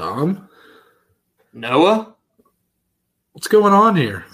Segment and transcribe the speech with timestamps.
[0.00, 0.48] Dom,
[1.52, 2.14] Noah?
[3.32, 4.24] what's going on here?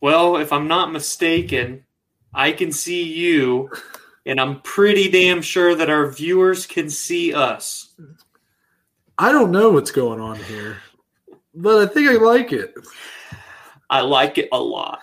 [0.00, 1.84] Well, if I'm not mistaken,
[2.32, 3.68] I can see you,
[4.26, 7.96] and I'm pretty damn sure that our viewers can see us.
[9.18, 10.76] I don't know what's going on here,
[11.52, 12.72] but I think I like it.
[13.90, 15.00] I like it a lot.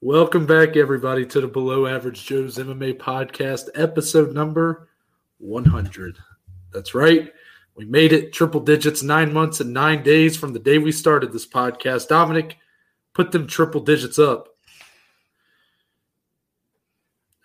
[0.00, 4.88] Welcome back, everybody, to the Below Average Joe's MMA podcast, episode number
[5.40, 6.16] 100.
[6.72, 7.30] That's right.
[7.74, 11.32] We made it triple digits, nine months and nine days from the day we started
[11.32, 12.08] this podcast.
[12.08, 12.58] Dominic,
[13.14, 14.48] put them triple digits up.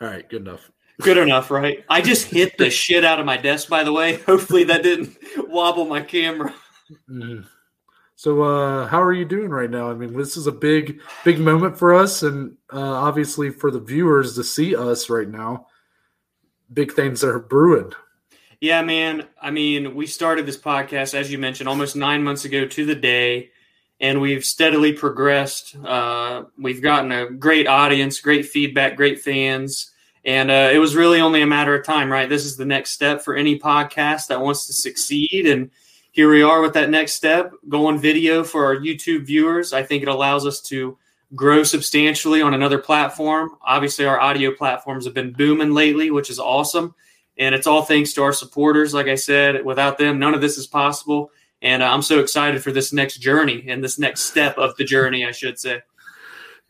[0.01, 0.69] All right, good enough.
[1.01, 1.85] Good enough, right?
[1.89, 4.17] I just hit the shit out of my desk, by the way.
[4.23, 6.53] Hopefully that didn't wobble my camera.
[7.09, 7.45] Mhm.
[8.15, 9.91] So, uh, how are you doing right now?
[9.91, 13.79] I mean, this is a big, big moment for us, and uh, obviously for the
[13.79, 15.67] viewers to see us right now.
[16.73, 17.93] Big things are brewing.
[18.59, 19.27] Yeah, man.
[19.39, 22.95] I mean, we started this podcast, as you mentioned, almost nine months ago to the
[22.95, 23.51] day,
[23.99, 25.75] and we've steadily progressed.
[25.75, 29.91] Uh, we've gotten a great audience, great feedback, great fans.
[30.25, 32.27] And uh, it was really only a matter of time, right?
[32.27, 35.45] This is the next step for any podcast that wants to succeed.
[35.45, 35.69] And
[36.11, 39.71] here we are with that next step going video for our YouTube viewers.
[39.71, 40.97] I think it allows us to
[41.35, 43.51] grow substantially on another platform.
[43.61, 46.95] Obviously, our audio platforms have been booming lately, which is awesome.
[47.39, 48.93] And it's all thanks to our supporters.
[48.93, 51.31] Like I said, without them, none of this is possible.
[51.61, 54.83] And uh, I'm so excited for this next journey and this next step of the
[54.83, 55.81] journey, I should say.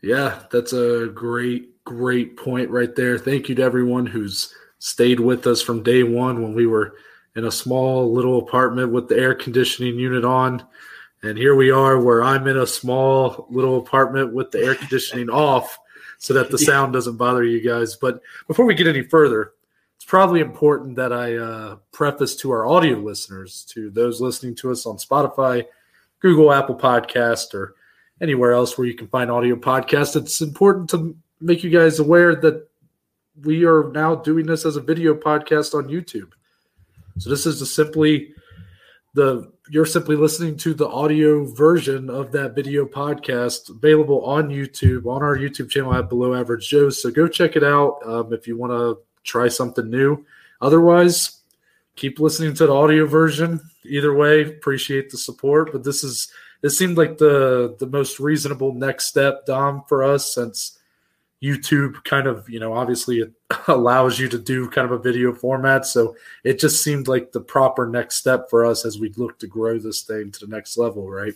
[0.00, 3.18] Yeah, that's a great, great point right there.
[3.18, 6.94] Thank you to everyone who's stayed with us from day one when we were
[7.34, 10.64] in a small little apartment with the air conditioning unit on.
[11.22, 15.28] And here we are where I'm in a small little apartment with the air conditioning
[15.30, 15.78] off
[16.18, 17.96] so that the sound doesn't bother you guys.
[17.96, 19.52] But before we get any further,
[19.98, 24.70] it's probably important that I uh, preface to our audio listeners, to those listening to
[24.70, 25.64] us on Spotify,
[26.20, 27.74] Google, Apple Podcast, or
[28.20, 30.14] anywhere else where you can find audio podcasts.
[30.14, 32.68] It's important to make you guys aware that
[33.42, 36.30] we are now doing this as a video podcast on YouTube.
[37.18, 38.32] So this is simply
[39.14, 45.06] the you're simply listening to the audio version of that video podcast available on YouTube
[45.06, 46.88] on our YouTube channel at Below Average Joe.
[46.90, 50.24] So go check it out um, if you want to try something new.
[50.60, 51.42] Otherwise,
[51.96, 53.60] keep listening to the audio version.
[53.84, 55.72] Either way, appreciate the support.
[55.72, 60.34] But this is it seemed like the the most reasonable next step, Dom, for us
[60.34, 60.78] since
[61.42, 63.32] YouTube kind of you know obviously it
[63.68, 65.86] allows you to do kind of a video format.
[65.86, 69.46] So it just seemed like the proper next step for us as we look to
[69.46, 71.34] grow this thing to the next level, right?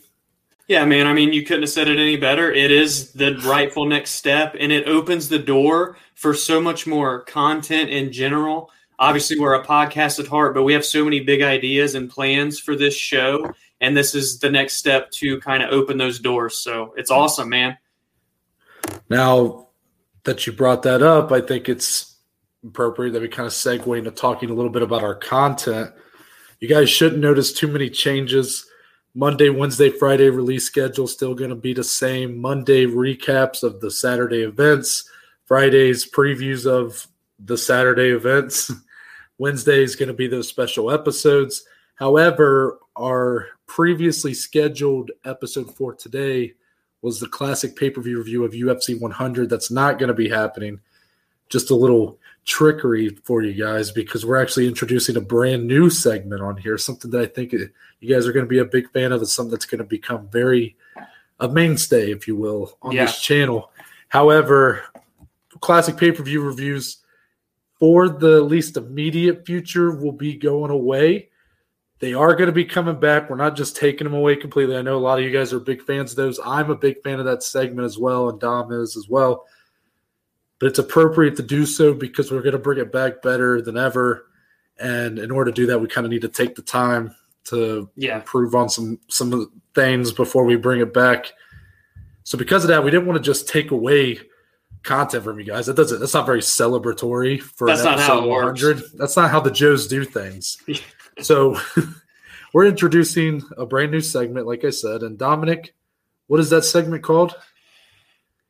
[0.67, 1.07] Yeah, man.
[1.07, 2.51] I mean, you couldn't have said it any better.
[2.51, 7.21] It is the rightful next step, and it opens the door for so much more
[7.23, 8.71] content in general.
[8.97, 12.59] Obviously, we're a podcast at heart, but we have so many big ideas and plans
[12.59, 16.57] for this show, and this is the next step to kind of open those doors.
[16.57, 17.77] So it's awesome, man.
[19.09, 19.67] Now
[20.23, 22.15] that you brought that up, I think it's
[22.65, 25.91] appropriate that we kind of segue into talking a little bit about our content.
[26.61, 28.65] You guys shouldn't notice too many changes.
[29.15, 32.37] Monday, Wednesday, Friday release schedule still going to be the same.
[32.37, 35.07] Monday recaps of the Saturday events,
[35.45, 37.07] Fridays previews of
[37.37, 38.71] the Saturday events.
[39.37, 41.63] Wednesday is going to be those special episodes.
[41.95, 46.53] However, our previously scheduled episode for today
[47.03, 49.47] was the classic pay per view review of UFC 100.
[49.47, 50.79] That's not going to be happening.
[51.53, 56.41] Just a little trickery for you guys because we're actually introducing a brand new segment
[56.41, 57.69] on here, something that I think you
[58.11, 59.21] guys are going to be a big fan of.
[59.21, 60.75] It's something that's going to become very
[61.39, 63.05] a mainstay, if you will, on Yeah.
[63.05, 63.69] this channel.
[64.07, 64.81] However,
[65.59, 66.97] classic pay per view reviews
[67.79, 71.29] for the least immediate future will be going away.
[71.99, 73.29] They are going to be coming back.
[73.29, 74.75] We're not just taking them away completely.
[74.75, 76.39] I know a lot of you guys are big fans of those.
[76.43, 79.45] I'm a big fan of that segment as well, and Dom is as well.
[80.59, 83.77] But it's appropriate to do so because we're going to bring it back better than
[83.77, 84.27] ever.
[84.79, 87.15] And in order to do that, we kind of need to take the time
[87.45, 88.17] to Yeah.
[88.17, 91.31] improve on some some of the things before we bring it back.
[92.23, 94.19] So because of that, we didn't want to just take away
[94.83, 95.65] content from you guys.
[95.65, 95.99] That doesn't.
[95.99, 98.61] That's not very celebratory for That's an not how episode it works.
[98.63, 98.83] 100.
[98.97, 100.57] That's not how the Joes do things.
[101.21, 101.59] so
[102.53, 105.03] we're introducing a brand new segment, like I said.
[105.03, 105.73] And Dominic,
[106.27, 107.35] what is that segment called?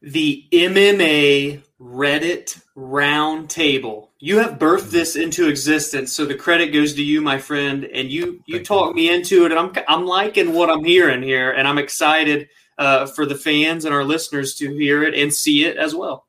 [0.02, 4.08] The MMA Reddit Roundtable.
[4.20, 7.84] You have birthed this into existence, so the credit goes to you, my friend.
[7.84, 11.22] And you you Thank talked me into it, and I'm I'm liking what I'm hearing
[11.22, 12.48] here, and I'm excited
[12.78, 16.26] uh, for the fans and our listeners to hear it and see it as well.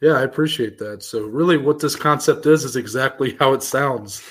[0.00, 1.02] Yeah, I appreciate that.
[1.02, 4.22] So, really, what this concept is is exactly how it sounds.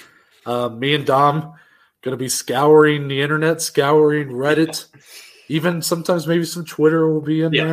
[0.45, 1.54] Uh, me and Dom
[2.01, 4.88] Going to be scouring the internet, scouring Reddit,
[5.50, 7.63] even sometimes maybe some Twitter will be in yeah.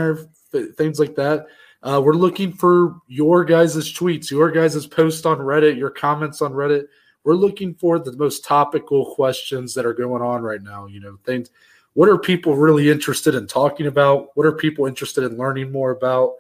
[0.53, 1.47] there, things like that.
[1.83, 6.53] Uh, we're looking for your guys' tweets, your guys' posts on Reddit, your comments on
[6.53, 6.87] Reddit.
[7.25, 10.87] We're looking for the most topical questions that are going on right now.
[10.87, 11.51] You know, things.
[11.95, 14.29] What are people really interested in talking about?
[14.35, 16.35] What are people interested in learning more about?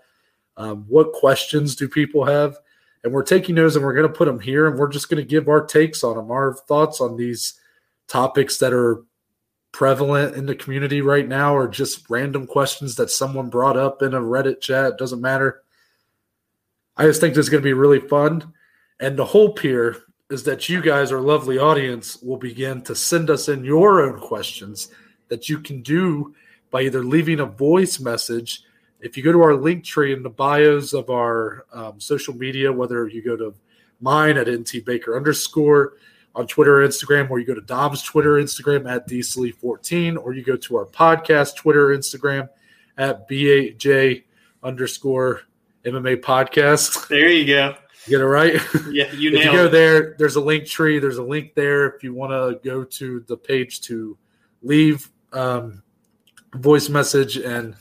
[0.56, 2.56] Um, what questions do people have?
[3.04, 5.22] And we're taking those and we're going to put them here and we're just going
[5.22, 7.54] to give our takes on them, our thoughts on these
[8.08, 9.04] topics that are
[9.72, 14.14] prevalent in the community right now or just random questions that someone brought up in
[14.14, 14.98] a Reddit chat.
[14.98, 15.62] Doesn't matter.
[16.96, 18.52] I just think this is going to be really fun.
[19.00, 19.96] And the hope here
[20.30, 24.20] is that you guys, our lovely audience, will begin to send us in your own
[24.20, 24.90] questions
[25.28, 26.34] that you can do
[26.70, 28.62] by either leaving a voice message.
[29.00, 32.72] If you go to our link tree in the bios of our um, social media,
[32.72, 33.54] whether you go to
[34.00, 35.94] mine at NT Baker underscore,
[36.38, 40.44] on Twitter or Instagram, or you go to Dom's Twitter, Instagram at DSLE14, or you
[40.44, 42.48] go to our podcast Twitter, Instagram
[42.96, 44.22] at BAJ
[44.62, 45.42] underscore
[45.84, 47.08] MMA podcast.
[47.08, 47.74] There you go.
[48.06, 48.52] You get it right?
[48.90, 49.72] Yeah, you If you go it.
[49.72, 51.00] there, there's a link tree.
[51.00, 54.16] There's a link there if you want to go to the page to
[54.62, 55.82] leave um,
[56.54, 57.74] voice message and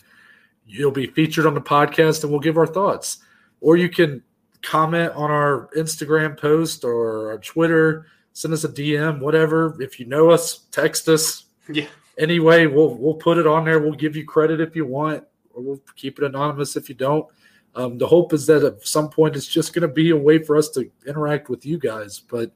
[0.65, 3.19] you'll be featured on the podcast and we'll give our thoughts.
[3.61, 4.23] Or you can
[4.63, 8.07] comment on our Instagram post or our Twitter
[8.37, 9.81] send us a DM, whatever.
[9.81, 11.45] If you know us, text us.
[11.67, 11.87] Yeah.
[12.19, 13.79] Anyway, we'll we'll put it on there.
[13.79, 15.23] We'll give you credit if you want,
[15.55, 17.25] or we'll keep it anonymous if you don't.
[17.75, 20.37] Um, the hope is that at some point it's just going to be a way
[20.37, 22.19] for us to interact with you guys.
[22.19, 22.51] But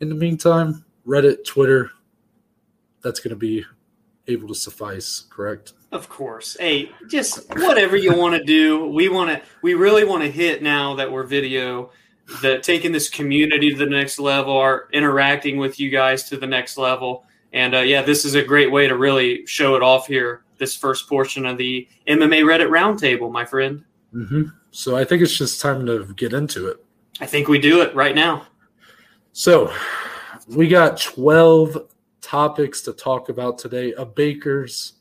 [0.00, 1.90] in the meantime, Reddit, Twitter,
[3.02, 3.64] that's going to be
[4.28, 5.26] able to suffice.
[5.28, 5.74] Correct?
[5.90, 6.56] Of course.
[6.58, 8.86] Hey, just whatever you want to do.
[8.86, 9.42] We want to.
[9.62, 11.90] We really want to hit now that we're video
[12.40, 16.46] the taking this community to the next level, are interacting with you guys to the
[16.46, 17.24] next level.
[17.52, 20.44] And uh, yeah, this is a great way to really show it off here.
[20.58, 23.84] This first portion of the MMA Reddit Roundtable, my friend.
[24.14, 24.44] Mm-hmm.
[24.70, 26.82] So I think it's just time to get into it.
[27.20, 28.46] I think we do it right now.
[29.32, 29.72] So
[30.48, 31.88] we got 12
[32.20, 33.92] topics to talk about today.
[33.92, 34.94] A baker's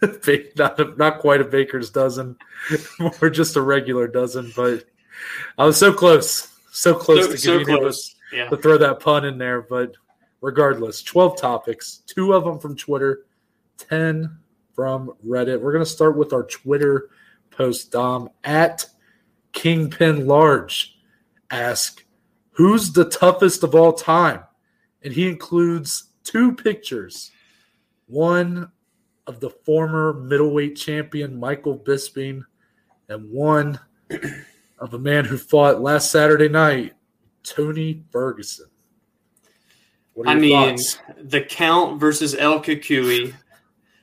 [0.56, 2.36] not, not quite a baker's dozen,
[3.20, 4.84] or just a regular dozen, but
[5.58, 8.14] I was so close, so close so, to so close.
[8.30, 8.48] To, yeah.
[8.48, 9.62] to throw that pun in there.
[9.62, 9.94] But
[10.40, 13.26] regardless, 12 topics, two of them from Twitter,
[13.78, 14.38] 10
[14.74, 15.60] from Reddit.
[15.60, 17.08] We're going to start with our Twitter
[17.50, 18.84] post, Dom, at
[19.52, 20.98] Kingpin Large.
[21.50, 22.04] Ask,
[22.50, 24.42] who's the toughest of all time?
[25.02, 27.30] And he includes two pictures.
[28.06, 28.70] One
[29.26, 32.42] of the former middleweight champion Michael Bisping,
[33.08, 33.78] and one
[34.78, 36.94] of a man who fought last Saturday night,
[37.42, 38.66] Tony Ferguson.
[40.26, 40.98] I mean, thoughts?
[41.20, 43.34] the Count versus El Cucuy,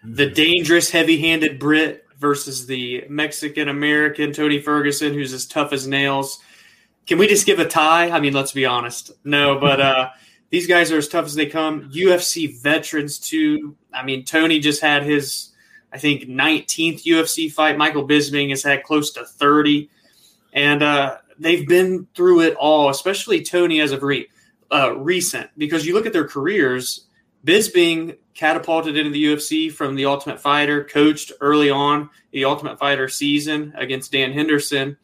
[0.04, 0.34] the mm-hmm.
[0.34, 6.40] dangerous, heavy-handed Brit versus the Mexican American Tony Ferguson, who's as tough as nails.
[7.08, 8.12] Can we just give a tie?
[8.12, 9.12] I mean, let's be honest.
[9.24, 10.10] No, but uh,
[10.52, 11.90] these guys are as tough as they come.
[11.92, 13.76] UFC veterans too.
[13.92, 15.50] I mean, Tony just had his,
[15.92, 17.78] I think, 19th UFC fight.
[17.78, 19.90] Michael Bisping has had close to 30
[20.54, 24.28] and uh, they've been through it all, especially Tony as of re-
[24.72, 27.08] uh, recent, because you look at their careers.
[27.46, 33.10] Bisping catapulted into the UFC from the Ultimate Fighter, coached early on the Ultimate Fighter
[33.10, 34.98] season against Dan Henderson,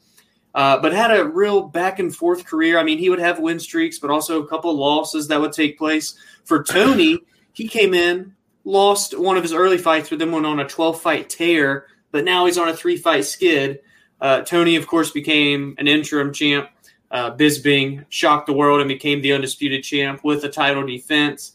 [0.56, 2.80] uh, but had a real back and forth career.
[2.80, 5.78] I mean, he would have win streaks, but also a couple losses that would take
[5.78, 6.16] place.
[6.46, 7.20] For Tony,
[7.54, 8.34] he came in,
[8.64, 12.24] lost one of his early fights, but then went on a 12 fight tear, but
[12.24, 13.82] now he's on a three fight skid.
[14.22, 16.70] Uh, Tony, of course, became an interim champ.
[17.12, 21.54] Uh, Bisping shocked the world and became the undisputed champ with a title defense.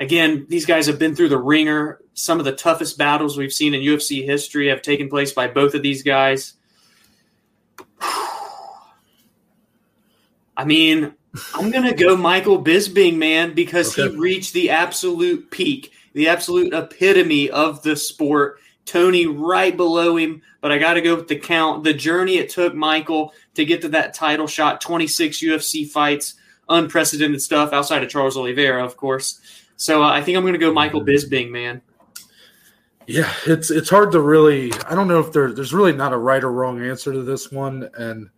[0.00, 2.00] Again, these guys have been through the ringer.
[2.14, 5.74] Some of the toughest battles we've seen in UFC history have taken place by both
[5.74, 6.54] of these guys.
[10.56, 11.14] I mean,
[11.54, 14.10] I'm going to go Michael Bisping, man, because okay.
[14.10, 18.58] he reached the absolute peak, the absolute epitome of the sport.
[18.84, 21.84] Tony right below him, but I got to go with the count.
[21.84, 26.34] The journey it took Michael to get to that title shot 26 UFC fights,
[26.68, 29.40] unprecedented stuff outside of Charles Oliveira, of course.
[29.76, 31.82] So uh, I think I'm going to go Michael Bisping, man.
[33.06, 34.72] Yeah, it's it's hard to really.
[34.86, 37.50] I don't know if there there's really not a right or wrong answer to this
[37.50, 38.30] one, and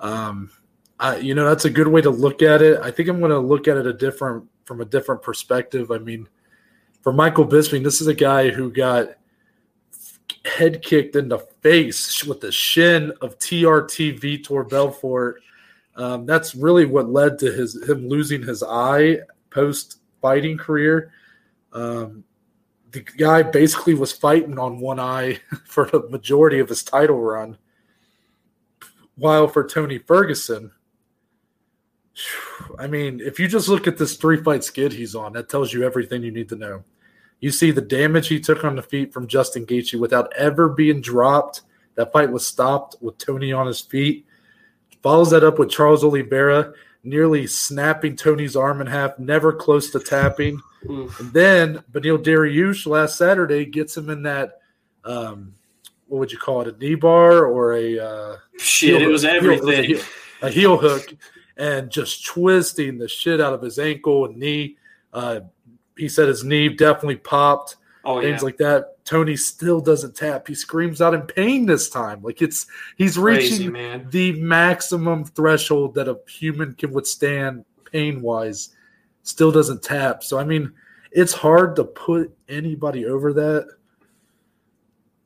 [0.00, 0.50] um,
[0.98, 2.80] I, you know that's a good way to look at it.
[2.80, 5.90] I think I'm going to look at it a different from a different perspective.
[5.90, 6.26] I mean,
[7.02, 9.08] for Michael Bisping, this is a guy who got
[10.44, 15.42] head kicked in the face with the shin of TRT Vitor Belfort
[15.96, 19.18] Um, that's really what led to his him losing his eye
[19.50, 21.12] post fighting career.
[21.72, 22.24] Um,
[22.90, 27.58] the guy basically was fighting on one eye for the majority of his title run.
[29.16, 30.72] While for Tony Ferguson,
[32.78, 35.72] I mean, if you just look at this three fight skid he's on, that tells
[35.72, 36.84] you everything you need to know.
[37.40, 41.00] You see the damage he took on the feet from Justin Gaethje without ever being
[41.00, 41.62] dropped.
[41.94, 44.26] That fight was stopped with Tony on his feet.
[45.02, 46.72] Follows that up with Charles Oliveira,
[47.02, 50.60] nearly snapping Tony's arm in half, never close to tapping.
[50.88, 51.20] Oof.
[51.20, 54.60] And then Beneil Dariush last Saturday gets him in that,
[55.04, 55.52] um,
[56.08, 59.02] what would you call it, a knee bar or a uh, shit?
[59.02, 59.84] It was everything.
[59.84, 60.04] Heel, a, heel,
[60.42, 61.14] a, heel, hook,
[61.56, 64.78] and just twisting the shit out of his ankle and knee.
[65.12, 65.40] Uh,
[65.96, 67.76] he said his knee definitely popped.
[68.04, 68.44] Oh, things yeah.
[68.44, 69.04] like that.
[69.04, 70.46] Tony still doesn't tap.
[70.46, 72.22] He screams out in pain this time.
[72.22, 74.06] Like it's he's Crazy, reaching man.
[74.10, 78.70] the maximum threshold that a human can withstand pain wise.
[79.22, 80.22] Still doesn't tap.
[80.22, 80.72] So I mean,
[81.12, 83.68] it's hard to put anybody over that.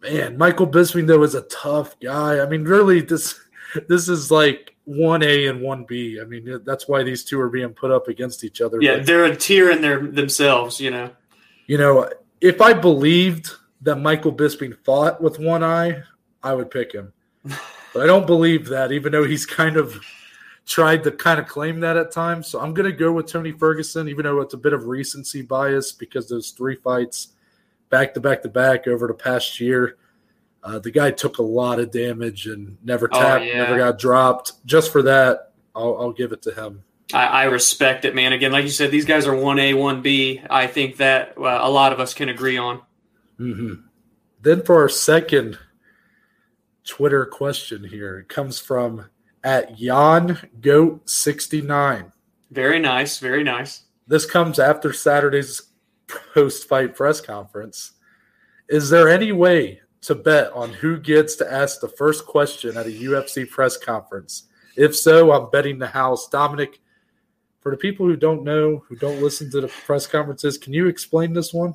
[0.03, 2.41] Man, Michael Bisping though is a tough guy.
[2.41, 3.41] I mean, really, this
[3.89, 6.19] this is like one A and one B.
[6.21, 8.79] I mean, that's why these two are being put up against each other.
[8.81, 10.81] Yeah, but, they're a tier in their themselves.
[10.81, 11.11] You know.
[11.67, 12.09] You know,
[12.41, 13.51] if I believed
[13.83, 16.03] that Michael Bisping fought with one eye,
[16.43, 17.13] I would pick him.
[17.95, 19.99] But I don't believe that, even though he's kind of
[20.67, 22.47] tried to kind of claim that at times.
[22.47, 25.41] So I'm going to go with Tony Ferguson, even though it's a bit of recency
[25.41, 27.29] bias because those three fights
[27.89, 29.97] back to back to back over the past year.
[30.63, 33.63] Uh, the guy took a lot of damage and never oh, tapped, oh, yeah.
[33.63, 34.65] never got dropped.
[34.67, 36.83] Just for that, I'll, I'll give it to him.
[37.13, 38.33] I, I, respect it, man.
[38.35, 40.43] Again, like you said, these guys are one A, one B.
[40.51, 42.83] I think that uh, a lot of us can agree on.
[43.41, 43.75] Mm-hmm.
[44.43, 45.59] Then for our second
[46.85, 49.07] Twitter question here, it comes from
[49.43, 52.13] at Jan Goat sixty nine.
[52.51, 53.85] Very nice, very nice.
[54.07, 55.63] This comes after Saturday's
[56.35, 57.93] post fight press conference.
[58.69, 62.87] Is there any way to bet on who gets to ask the first question at
[62.87, 64.45] a UFC press conference?
[64.77, 66.29] If so, I'm betting the house.
[66.29, 66.81] Dominic,
[67.61, 70.87] for the people who don't know, who don't listen to the press conferences, can you
[70.87, 71.75] explain this one?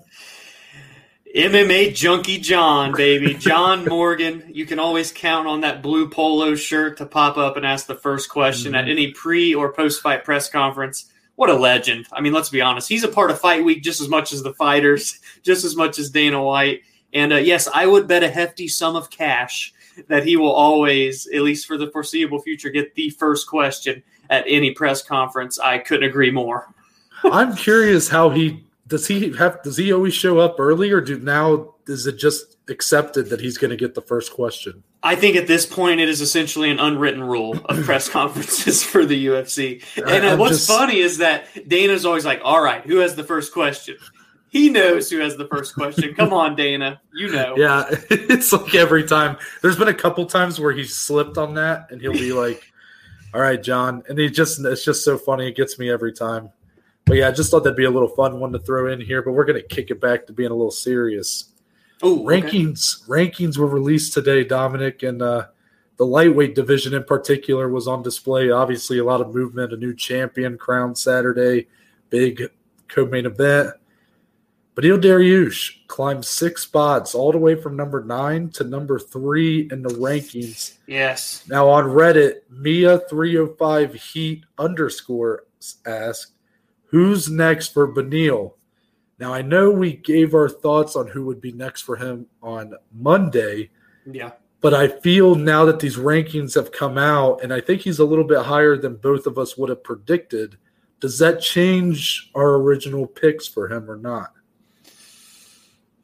[1.35, 3.33] MMA Junkie John, baby.
[3.33, 4.43] John Morgan.
[4.49, 7.95] You can always count on that blue polo shirt to pop up and ask the
[7.95, 8.87] first question mm-hmm.
[8.87, 11.11] at any pre or post fight press conference.
[11.35, 12.05] What a legend.
[12.13, 12.87] I mean, let's be honest.
[12.87, 15.97] He's a part of Fight Week just as much as the fighters, just as much
[15.97, 16.83] as Dana White.
[17.13, 19.73] And uh, yes, I would bet a hefty sum of cash
[20.07, 24.43] that he will always, at least for the foreseeable future, get the first question at
[24.47, 25.59] any press conference.
[25.59, 26.73] I couldn't agree more.
[27.23, 31.17] I'm curious how he does he have does he always show up early or do
[31.19, 34.83] now is it just accepted that he's going to get the first question?
[35.03, 39.05] I think at this point it is essentially an unwritten rule of press conferences for
[39.05, 39.83] the UFC.
[39.97, 40.67] And uh, what's just...
[40.67, 43.97] funny is that Dana's always like, "All right, who has the first question?"
[44.53, 46.13] He knows who has the first question.
[46.13, 47.55] Come on, Dana, you know.
[47.63, 49.35] Yeah, it's like every time.
[49.63, 52.71] There's been a couple times where he's slipped on that, and he'll be like,
[53.33, 54.03] all right, John.
[54.07, 55.47] And he just it's just so funny.
[55.47, 56.51] It gets me every time.
[57.05, 59.23] But yeah, I just thought that'd be a little fun one to throw in here.
[59.23, 61.45] But we're gonna kick it back to being a little serious.
[62.03, 63.25] Oh, rankings okay.
[63.25, 65.47] rankings were released today, Dominic, and uh,
[65.97, 68.51] the lightweight division in particular was on display.
[68.51, 71.67] Obviously, a lot of movement, a new champion crowned Saturday,
[72.11, 72.51] big
[72.87, 73.73] co-main event.
[74.75, 79.83] Beneil Dariush climbed six spots all the way from number nine to number three in
[79.83, 80.77] the rankings.
[80.87, 81.43] Yes.
[81.47, 85.45] Now on Reddit, Mia305 Heat underscore
[85.85, 86.31] asked,
[86.85, 88.53] Who's next for Beneil?
[89.19, 92.73] Now I know we gave our thoughts on who would be next for him on
[92.91, 93.69] Monday.
[94.11, 94.31] Yeah.
[94.59, 98.05] But I feel now that these rankings have come out, and I think he's a
[98.05, 100.57] little bit higher than both of us would have predicted.
[100.99, 104.31] Does that change our original picks for him or not?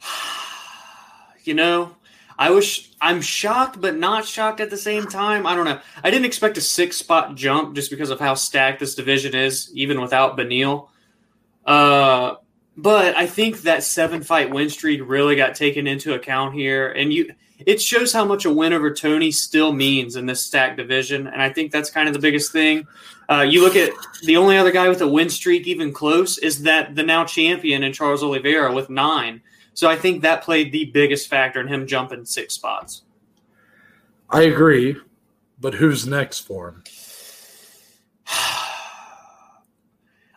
[1.44, 1.96] you know,
[2.38, 5.46] I was I'm shocked but not shocked at the same time.
[5.46, 5.80] I don't know.
[6.04, 9.70] I didn't expect a six spot jump just because of how stacked this division is,
[9.74, 10.88] even without Beneil.
[11.66, 12.36] Uh,
[12.78, 17.12] but I think that seven fight win streak really got taken into account here, and
[17.12, 17.34] you
[17.66, 21.42] it shows how much a win over Tony still means in this stacked division, and
[21.42, 22.88] I think that's kind of the biggest thing.
[23.30, 23.92] Uh, you look at
[24.24, 27.84] the only other guy with a win streak even close is that the now champion
[27.84, 29.42] in Charles Oliveira with nine.
[29.80, 33.04] So I think that played the biggest factor in him jumping six spots.
[34.30, 34.98] I agree,
[35.58, 36.84] but who's next for him?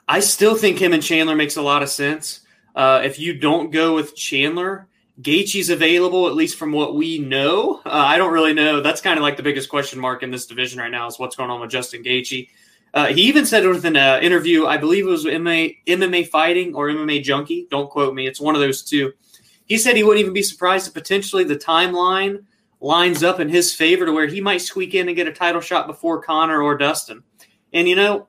[0.07, 2.43] I still think him and Chandler makes a lot of sense.
[2.77, 4.87] Uh, if you don't go with Chandler
[5.21, 7.81] Gaethje's available, at least from what we know.
[7.85, 8.81] Uh, I don't really know.
[8.81, 11.35] That's kind of like the biggest question mark in this division right now is what's
[11.35, 12.49] going on with Justin Gaethje.
[12.95, 16.87] Uh, he even said within an interview, I believe it was MMA, MMA Fighting or
[16.87, 17.67] MMA Junkie.
[17.73, 18.29] Don't quote me.
[18.29, 19.13] It's one of those two.
[19.67, 22.45] He said he wouldn't even be surprised if potentially the timeline
[22.81, 25.61] lines up in his favor to where he might squeak in and get a title
[25.61, 27.23] shot before Conor or Dustin.
[27.73, 28.29] And you know,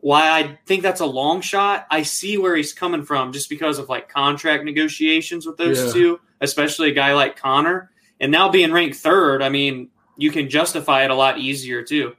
[0.00, 3.78] why I think that's a long shot, I see where he's coming from just because
[3.78, 5.92] of like contract negotiations with those yeah.
[5.92, 7.90] two, especially a guy like Conor.
[8.20, 9.88] And now being ranked third, I mean,
[10.18, 12.14] you can justify it a lot easier too.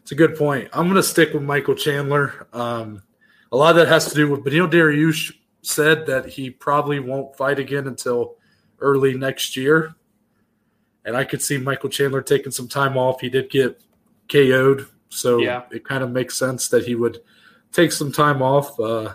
[0.00, 0.70] It's a good point.
[0.72, 2.48] I'm going to stick with Michael Chandler.
[2.54, 3.02] Um,
[3.52, 5.32] a lot of that has to do with Beneil Dariush
[5.62, 8.36] said that he probably won't fight again until
[8.80, 9.94] early next year.
[11.04, 13.20] And I could see Michael Chandler taking some time off.
[13.20, 13.82] He did get
[14.30, 15.62] KO'd, so yeah.
[15.70, 17.22] it kind of makes sense that he would
[17.72, 18.78] take some time off.
[18.78, 19.14] Uh,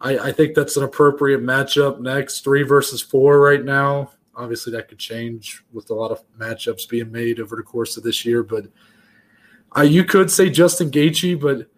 [0.00, 2.42] I, I think that's an appropriate matchup next.
[2.42, 4.12] Three versus four right now.
[4.36, 8.02] Obviously, that could change with a lot of matchups being made over the course of
[8.02, 8.42] this year.
[8.42, 8.66] But
[9.76, 11.68] uh, you could say Justin Gaethje, but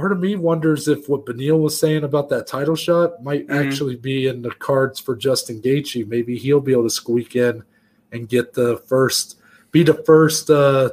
[0.00, 3.68] part of me wonders if what Beneil was saying about that title shot might mm-hmm.
[3.68, 6.08] actually be in the cards for Justin Gaethje.
[6.08, 7.62] Maybe he'll be able to squeak in
[8.10, 9.38] and get the first,
[9.72, 10.90] be the first uh,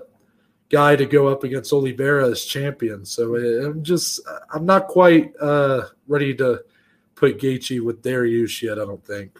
[0.70, 3.06] guy to go up against Oliveira as champion.
[3.06, 4.20] So uh, I'm just,
[4.54, 6.66] I'm not quite uh, ready to
[7.16, 8.74] put Gaethje with Dariush yet.
[8.78, 9.40] I don't think.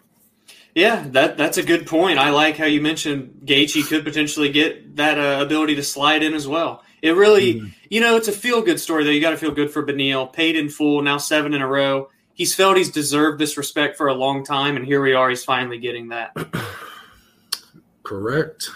[0.74, 2.18] Yeah, that that's a good point.
[2.18, 6.32] I like how you mentioned Gaethje could potentially get that uh, ability to slide in
[6.32, 6.84] as well.
[7.02, 9.10] It really, mm you know, it's a feel good story though.
[9.10, 12.10] You got to feel good for Beneil, paid in full, now seven in a row.
[12.34, 15.30] He's felt he's deserved this respect for a long time, and here we are.
[15.30, 16.36] He's finally getting that.
[18.02, 18.68] Correct.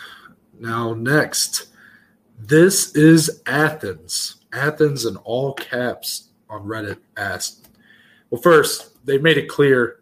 [0.58, 1.68] Now, next,
[2.38, 4.36] this is Athens.
[4.52, 7.68] Athens in all caps on Reddit asked.
[8.30, 10.00] Well, first, they made it clear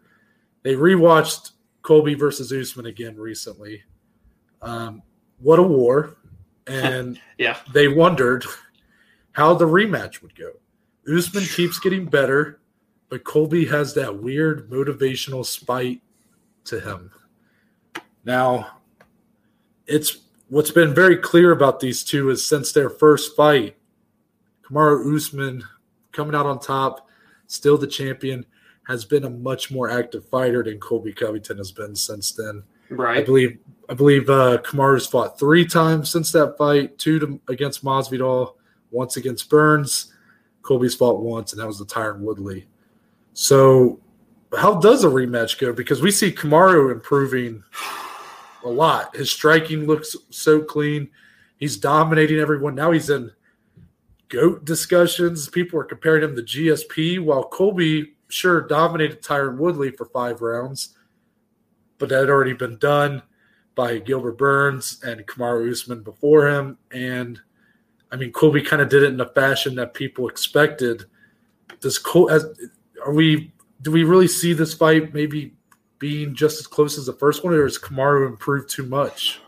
[0.62, 3.82] they rewatched Colby versus Usman again recently.
[4.62, 5.02] Um,
[5.38, 6.16] what a war.
[6.70, 8.44] And yeah, they wondered
[9.32, 10.52] how the rematch would go.
[11.10, 12.60] Usman keeps getting better,
[13.08, 16.00] but Colby has that weird motivational spite
[16.64, 17.10] to him.
[18.25, 18.78] Now,
[19.86, 20.18] it's
[20.49, 23.76] what's been very clear about these two is since their first fight,
[24.62, 25.64] Kamaru Usman
[26.12, 27.08] coming out on top,
[27.47, 28.45] still the champion,
[28.86, 32.62] has been a much more active fighter than Colby Covington has been since then.
[32.88, 33.18] Right.
[33.18, 33.58] I believe
[33.90, 38.54] I believe uh, Kamaru's fought three times since that fight: two to, against Masvidal,
[38.92, 40.14] once against Burns.
[40.62, 42.68] Colby's fought once, and that was the Tyron Woodley.
[43.32, 43.98] So,
[44.56, 45.72] how does a rematch go?
[45.72, 47.64] Because we see Kamaru improving
[48.64, 49.16] a lot.
[49.16, 51.10] His striking looks so clean.
[51.56, 52.76] He's dominating everyone.
[52.76, 53.32] Now he's in
[54.28, 55.48] GOAT discussions.
[55.48, 60.96] People are comparing him to GSP, while Colby sure dominated Tyron Woodley for five rounds,
[61.98, 63.22] but that had already been done
[63.80, 66.76] by Gilbert Burns and Kamaru Usman before him.
[66.90, 67.40] And
[68.12, 71.04] I mean, Colby kind of did it in a fashion that people expected.
[71.80, 72.45] Does Col- as,
[73.02, 73.54] are we?
[73.80, 75.54] Do we really see this fight maybe
[75.99, 79.40] being just as close as the first one, or has Kamaru improved too much?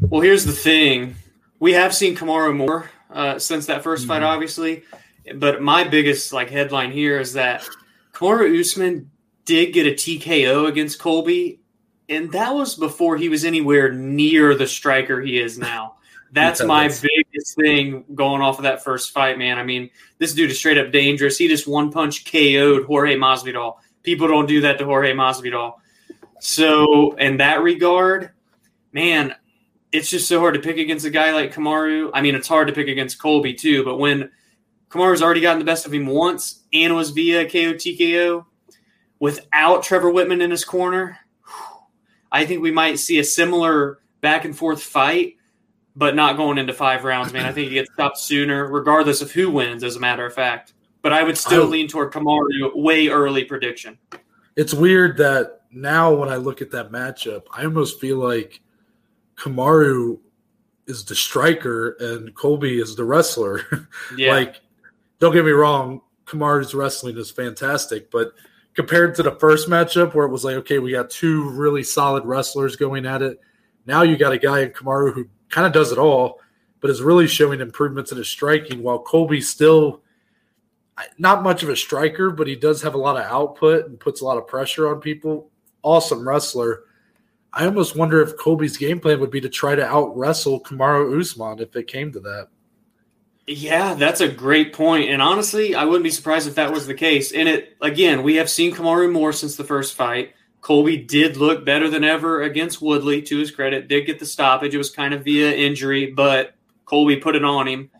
[0.00, 1.14] Well, here's the thing:
[1.60, 4.08] we have seen Kamaru more uh, since that 1st mm-hmm.
[4.08, 4.82] fight, obviously.
[5.36, 7.68] But my biggest like headline here is that
[8.14, 9.12] Kamaru Usman
[9.44, 11.60] did get a TKO against Colby,
[12.12, 15.96] and that was before he was anywhere near the striker he is now.
[16.30, 19.58] That's my biggest thing going off of that first fight, man.
[19.58, 21.36] I mean, this dude is straight up dangerous.
[21.36, 23.76] He just one punch KO'd Jorge Masvidal.
[24.02, 25.74] People don't do that to Jorge Masvidal.
[26.40, 28.30] So, in that regard,
[28.92, 29.34] man,
[29.92, 32.10] it's just so hard to pick against a guy like Kamaru.
[32.14, 34.30] I mean, it's hard to pick against Colby too, but when
[34.88, 38.46] Kamaru's already gotten the best of him once and was via KO TKO
[39.20, 41.18] without Trevor Wittman in his corner,
[42.32, 45.36] I think we might see a similar back and forth fight,
[45.94, 47.44] but not going into five rounds, man.
[47.44, 50.72] I think he gets stopped sooner, regardless of who wins, as a matter of fact.
[51.02, 53.98] But I would still I, lean toward Kamaru way early prediction.
[54.56, 58.62] It's weird that now when I look at that matchup, I almost feel like
[59.36, 60.18] Kamaru
[60.86, 63.88] is the striker and Colby is the wrestler.
[64.16, 64.32] Yeah.
[64.32, 64.60] like,
[65.18, 68.32] don't get me wrong, Kamaru's wrestling is fantastic, but
[68.74, 72.24] compared to the first matchup where it was like, okay, we got two really solid
[72.24, 73.38] wrestlers going at it.
[73.86, 76.40] Now you got a guy in Kamaru who kind of does it all,
[76.80, 80.02] but is really showing improvements in his striking, while Colby's still
[81.18, 84.20] not much of a striker, but he does have a lot of output and puts
[84.20, 85.50] a lot of pressure on people.
[85.82, 86.84] Awesome wrestler.
[87.52, 91.20] I almost wonder if Colby's game plan would be to try to out wrestle Kamaru
[91.20, 92.48] Usman if it came to that.
[93.46, 95.10] Yeah, that's a great point.
[95.10, 97.32] And honestly, I wouldn't be surprised if that was the case.
[97.32, 100.34] And it again, we have seen Kamaru more since the first fight.
[100.60, 103.88] Colby did look better than ever against Woodley, to his credit.
[103.88, 104.74] Did get the stoppage.
[104.74, 107.90] It was kind of via injury, but Colby put it on him.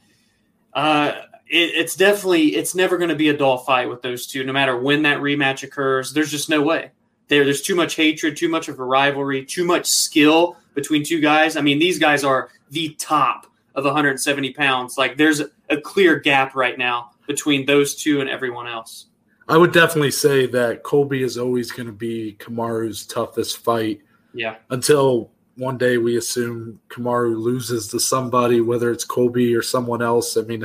[0.72, 1.12] Uh,
[1.48, 4.52] it, it's definitely, it's never going to be a dull fight with those two, no
[4.52, 6.12] matter when that rematch occurs.
[6.12, 6.92] There's just no way.
[7.26, 11.20] There, there's too much hatred, too much of a rivalry, too much skill between two
[11.20, 11.57] guys.
[11.57, 14.98] I mean, these guys are the top of 170 pounds.
[14.98, 19.06] Like, there's a, clear gap right now between those two and everyone else.
[19.48, 24.02] I would definitely say that Colby is always going to be Kamaru's toughest fight.
[24.35, 24.56] Yeah.
[24.70, 30.37] Until one day we assume Kamaru loses to somebody, whether it's Colby or someone else.
[30.37, 30.64] I mean,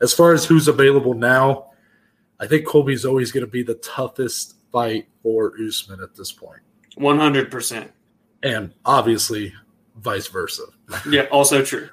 [0.00, 1.70] as far as who's available now,
[2.40, 6.60] I think Colby's always going to be the toughest fight for Usman at this point.
[6.98, 7.88] 100%.
[8.42, 9.54] And obviously,
[9.96, 10.64] vice versa.
[11.08, 11.88] Yeah, also true.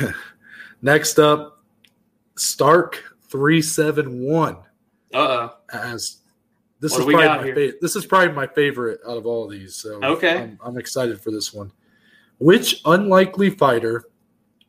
[0.82, 1.62] Next up,
[2.36, 4.56] Stark 371.
[5.14, 5.54] Uh-oh.
[5.72, 6.18] As
[6.80, 9.76] this is probably my this is probably my favorite out of all of these.
[9.76, 11.70] So okay, I'm, I'm excited for this one.
[12.38, 14.04] Which unlikely fighter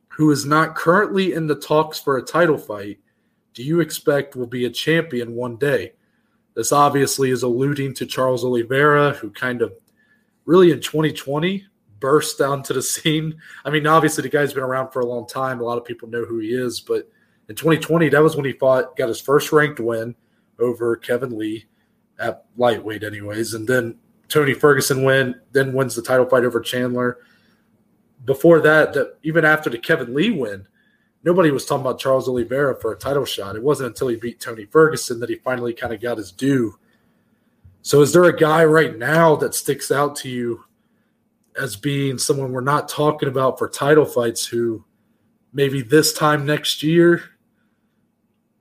[0.10, 3.00] who is not currently in the talks for a title fight
[3.54, 5.94] do you expect will be a champion one day?
[6.56, 9.74] This obviously is alluding to Charles Oliveira, who kind of
[10.46, 11.66] really in 2020
[12.04, 13.38] burst onto the scene.
[13.64, 15.62] I mean, obviously the guy's been around for a long time.
[15.62, 17.10] A lot of people know who he is, but
[17.48, 20.14] in 2020, that was when he fought, got his first ranked win
[20.60, 21.66] over Kevin Lee
[22.20, 27.20] at lightweight, anyways, and then Tony Ferguson win, then wins the title fight over Chandler.
[28.26, 30.68] Before that, that even after the Kevin Lee win,
[31.24, 33.56] nobody was talking about Charles Oliveira for a title shot.
[33.56, 36.78] It wasn't until he beat Tony Ferguson that he finally kind of got his due.
[37.82, 40.64] So, is there a guy right now that sticks out to you
[41.60, 44.84] as being someone we're not talking about for title fights who
[45.54, 47.24] maybe this time next year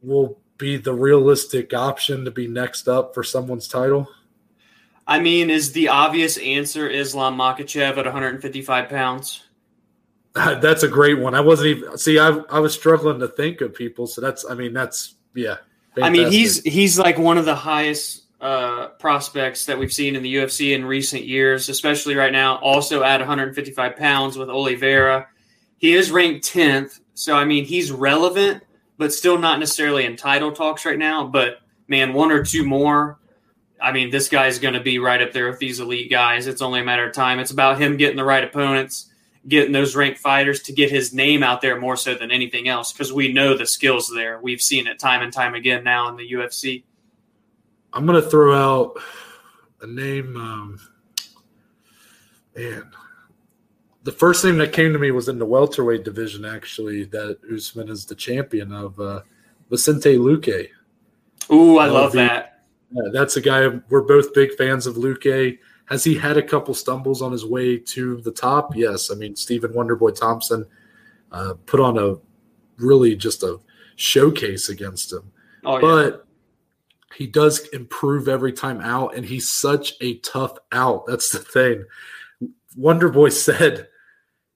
[0.02, 4.08] will be the realistic option to be next up for someone's title?
[5.06, 9.44] I mean, is the obvious answer Islam Makhachev at 155 pounds?
[10.34, 11.34] That's a great one.
[11.34, 12.18] I wasn't even see.
[12.18, 14.06] I I was struggling to think of people.
[14.06, 14.46] So that's.
[14.48, 15.56] I mean, that's yeah.
[15.94, 16.04] Fantastic.
[16.04, 20.22] I mean, he's he's like one of the highest uh, prospects that we've seen in
[20.22, 22.56] the UFC in recent years, especially right now.
[22.56, 25.28] Also at 155 pounds with Oliveira,
[25.78, 27.00] he is ranked 10th.
[27.14, 28.64] So I mean, he's relevant,
[28.98, 31.24] but still not necessarily in title talks right now.
[31.24, 33.20] But man, one or two more.
[33.80, 36.46] I mean, this guy's going to be right up there with these elite guys.
[36.46, 37.38] It's only a matter of time.
[37.38, 39.10] It's about him getting the right opponents,
[39.46, 42.92] getting those ranked fighters to get his name out there more so than anything else
[42.92, 44.40] because we know the skills there.
[44.40, 46.84] We've seen it time and time again now in the UFC.
[47.92, 48.98] I'm going to throw out
[49.80, 50.36] a name.
[50.36, 50.80] Um,
[52.56, 52.90] man,
[54.02, 56.44] the first name that came to me was in the welterweight division.
[56.44, 59.20] Actually, that Usman is the champion of uh,
[59.70, 60.68] Vicente Luque.
[61.50, 62.64] Ooh, I love that.
[62.92, 63.68] Yeah, that's a guy.
[63.88, 65.58] We're both big fans of Luque.
[65.86, 68.76] Has he had a couple stumbles on his way to the top?
[68.76, 69.10] Yes.
[69.10, 70.66] I mean, Stephen Wonderboy Thompson
[71.30, 72.16] uh, put on a
[72.78, 73.58] really just a
[73.96, 75.30] showcase against him.
[75.64, 76.16] Oh, yeah.
[77.16, 81.06] He does improve every time out, and he's such a tough out.
[81.06, 81.84] That's the thing.
[82.78, 83.88] Wonderboy said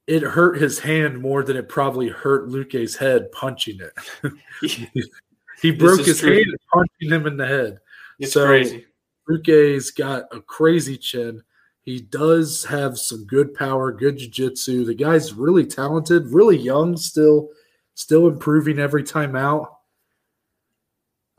[0.07, 4.33] it hurt his hand more than it probably hurt Luque's head punching it.
[5.63, 6.35] he broke his true.
[6.35, 7.79] hand punching him in the head.
[8.19, 8.87] It's so crazy.
[9.29, 11.43] Luque's got a crazy chin.
[11.83, 14.85] He does have some good power, good jiu-jitsu.
[14.85, 17.51] The guy's really talented, really young still,
[17.95, 19.76] still improving every time out.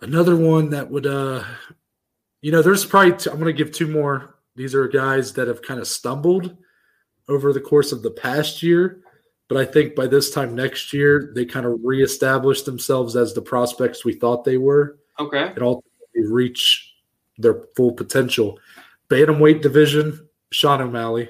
[0.02, 1.44] Another one that would uh
[2.42, 4.36] you know, there's probably i I'm going to give two more.
[4.56, 6.56] These are guys that have kind of stumbled
[7.28, 9.02] over the course of the past year.
[9.48, 13.42] But I think by this time next year, they kind of reestablish themselves as the
[13.42, 14.98] prospects we thought they were.
[15.20, 15.48] Okay.
[15.48, 16.94] And ultimately reach
[17.38, 18.60] their full potential.
[19.10, 21.30] Bantamweight division, Sean O'Malley.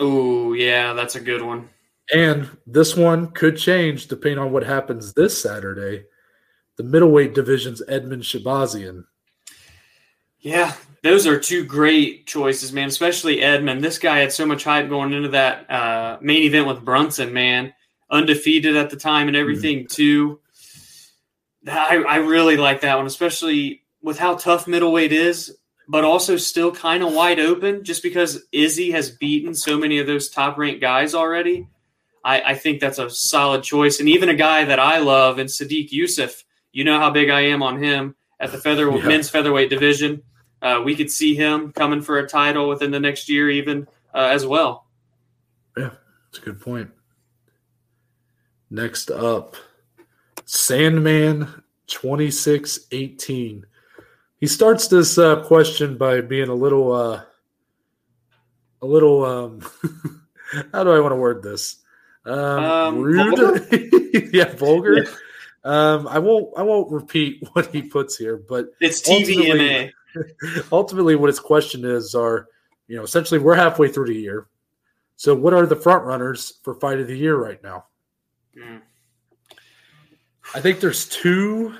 [0.00, 1.68] Oh, yeah, that's a good one.
[2.12, 6.04] And this one could change depending on what happens this Saturday.
[6.76, 9.04] The middleweight division's Edmen Shahbazyan.
[10.40, 12.88] Yeah, those are two great choices, man.
[12.88, 13.80] Especially Edmen.
[13.80, 17.72] This guy had so much hype going into that uh, main event with Brunson, man.
[18.10, 19.86] Undefeated at the time and everything mm-hmm.
[19.86, 20.40] too.
[21.66, 25.56] I, I really like that one, especially with how tough middleweight is,
[25.88, 27.84] but also still kind of wide open.
[27.84, 31.68] Just because Izzy has beaten so many of those top ranked guys already,
[32.24, 34.00] I, I think that's a solid choice.
[34.00, 37.42] And even a guy that I love, and Sodiq Yusuff, you know how big I
[37.42, 39.06] am on him at the feather yeah.
[39.06, 40.22] men's featherweight division
[40.62, 44.28] uh, we could see him coming for a title within the next year, even uh,
[44.30, 44.86] as well.
[45.76, 45.90] Yeah,
[46.26, 46.90] that's a good point.
[48.70, 49.56] Next up,
[50.44, 51.48] Sandman
[51.88, 53.66] 2618.
[54.38, 57.22] he starts this uh, question by being a little, uh,
[58.80, 59.24] a little.
[59.24, 59.60] Um,
[60.72, 61.78] how do I want to word this?
[62.24, 63.66] Um, um rude, vulgar?
[64.32, 65.02] yeah, vulgar.
[65.02, 65.10] Yeah.
[65.64, 66.50] Um, I won't.
[66.56, 69.92] I won't repeat what he puts here, but it's TVMA.
[70.14, 72.48] Ultimately, ultimately, what his question is are,
[72.88, 74.48] you know, essentially, we're halfway through the year.
[75.16, 77.84] So, what are the front runners for fight of the year right now?
[78.56, 78.80] Mm.
[80.54, 81.74] I think there's two.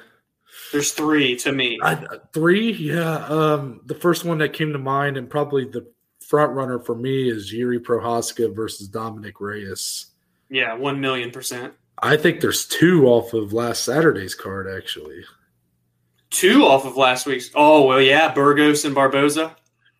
[0.70, 1.78] There's three to me.
[1.82, 3.26] I, three, yeah.
[3.26, 5.86] Um, the first one that came to mind, and probably the
[6.20, 10.06] front runner for me, is Yuri Prochazka versus Dominick Reyes.
[10.48, 11.74] Yeah, one million percent.
[11.98, 15.24] I think there's two off of last Saturday's card, actually.
[16.30, 17.50] Two off of last week's.
[17.54, 19.54] Oh well, yeah, Burgos and Barboza.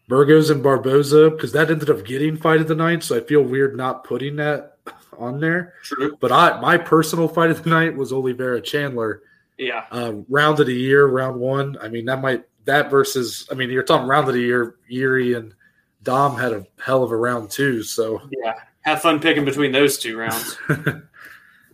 [0.09, 3.43] Burgos and Barboza, because that ended up getting fight of the night, so I feel
[3.43, 4.79] weird not putting that
[5.19, 5.75] on there.
[5.83, 6.17] True.
[6.21, 9.23] But I my personal fight of the night was Oliveira Chandler.
[9.59, 9.85] Yeah.
[9.91, 11.77] Uh, round of the year, round one.
[11.81, 13.47] I mean, that might that versus.
[13.51, 14.77] I mean, you're talking round of the year.
[14.89, 15.55] Yuri and
[16.03, 17.83] Dom had a hell of a round too.
[17.83, 20.59] So yeah, have fun picking between those two rounds.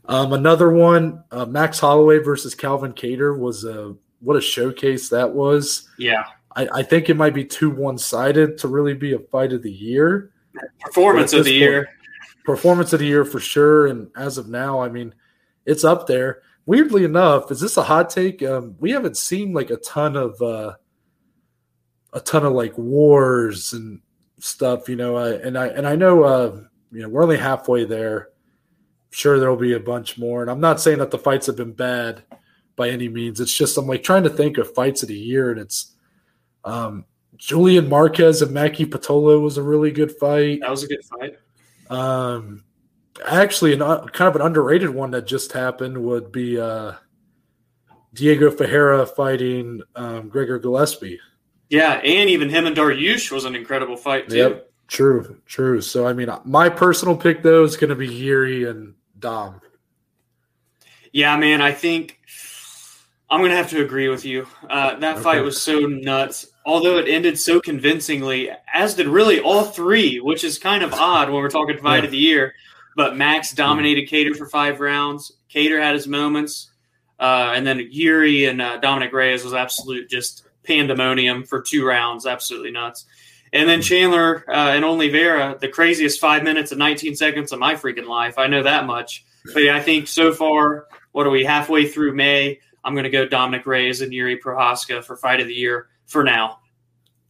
[0.09, 5.33] Um, another one, uh, Max Holloway versus Calvin Kattar was a what a showcase that
[5.33, 5.89] was.
[5.99, 6.25] Yeah.
[6.57, 9.63] I, I think it might be too one sided to really be a fight of
[9.63, 10.33] the year.
[10.81, 11.89] Performance of the point, year.
[12.45, 13.87] Performance of the year for sure.
[13.87, 15.15] And as of now, I mean,
[15.67, 16.43] it's up there.
[16.67, 18.43] Weirdly enough, is this a hot take?
[18.43, 20.75] Um, we haven't seen like a ton of uh,
[22.13, 24.01] a ton of like wars and
[24.39, 25.17] stuff, you know.
[25.17, 26.61] I, and I and I know uh,
[26.93, 28.31] you know we're only halfway there.
[29.11, 30.43] Sure, there'll be a bunch more.
[30.43, 32.23] And I'm not saying that the fights have been bad
[32.77, 33.41] by any means.
[33.41, 35.95] It's just I'm like trying to think of fights of the year, and it's
[36.65, 37.05] um,
[37.37, 40.61] Julian Marquez and Maki Pitolo was a really good fight.
[40.61, 41.37] That was a good fight.
[41.91, 42.65] Um,
[43.27, 46.93] actually, an, uh, kind of an underrated one that just happened would be uh,
[48.15, 51.21] Diego Ferreira fighting um, Gregor Gillespie.
[51.69, 54.37] Yeah, and even him and Dariush was an incredible fight too.
[54.37, 55.81] Yep, true, true.
[55.81, 59.61] So I mean, my personal pick though is going to be Yuri and Dom.
[61.13, 62.19] Yeah, man, I think
[63.31, 64.47] I'm to have to agree with you.
[64.69, 65.23] Uh, that okay.
[65.23, 66.47] fight was so nuts.
[66.65, 71.29] Although it ended so convincingly, as did really all three, which is kind of odd
[71.29, 72.05] when we're talking fight yeah.
[72.05, 72.55] of the year.
[72.97, 75.33] But Max dominated Kattar for five rounds.
[75.53, 76.71] Kattar had his moments,
[77.21, 82.27] uh, and then Yuri and uh, Dominick Reyes was absolute just pandemonium for two rounds,
[82.27, 83.07] absolutely nuts.
[83.53, 88.07] And then Chandler uh, and Vera—the craziest five minutes and 19 seconds of my freaking
[88.07, 88.39] life.
[88.39, 89.25] I know that much.
[89.55, 92.61] But yeah, I think so far, what are we halfway through May?
[92.85, 96.23] I'm going to go Dominick Reyes and Yuri Prochazka for fight of the year for
[96.25, 96.61] now.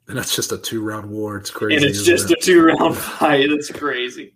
[0.08, 1.36] And that's just a two round war.
[1.36, 1.76] It's crazy.
[1.76, 2.38] And it's just it?
[2.38, 3.50] a two round fight.
[3.50, 4.34] It's crazy.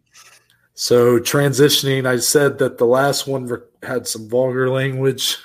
[0.75, 3.51] So transitioning, I said that the last one
[3.83, 5.38] had some vulgar language.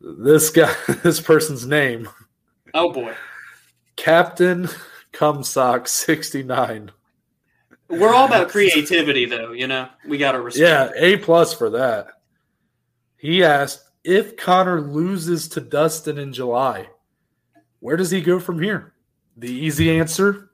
[0.00, 2.08] This guy, this person's name.
[2.74, 3.14] Oh boy.
[3.96, 4.68] Captain
[5.14, 6.90] Cumsock 69.
[7.88, 9.88] We're all about creativity though, you know.
[10.06, 10.94] We got to respect.
[10.96, 12.08] Yeah, A plus for that.
[13.16, 16.88] He asked if Conor loses to Dustin in July,
[17.80, 18.94] where does he go from here?
[19.36, 20.50] The easy answer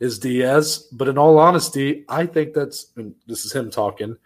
[0.00, 2.92] is Diaz, but in all honesty, I think that's
[3.26, 4.16] this is him talking.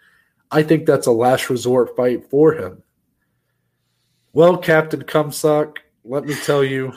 [0.49, 2.83] I think that's a last resort fight for him.
[4.33, 6.93] Well, Captain Cumsock, let me tell you,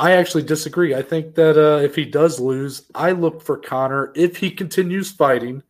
[0.00, 0.94] I actually disagree.
[0.94, 5.10] I think that uh, if he does lose, I look for Conor if he continues
[5.10, 5.62] fighting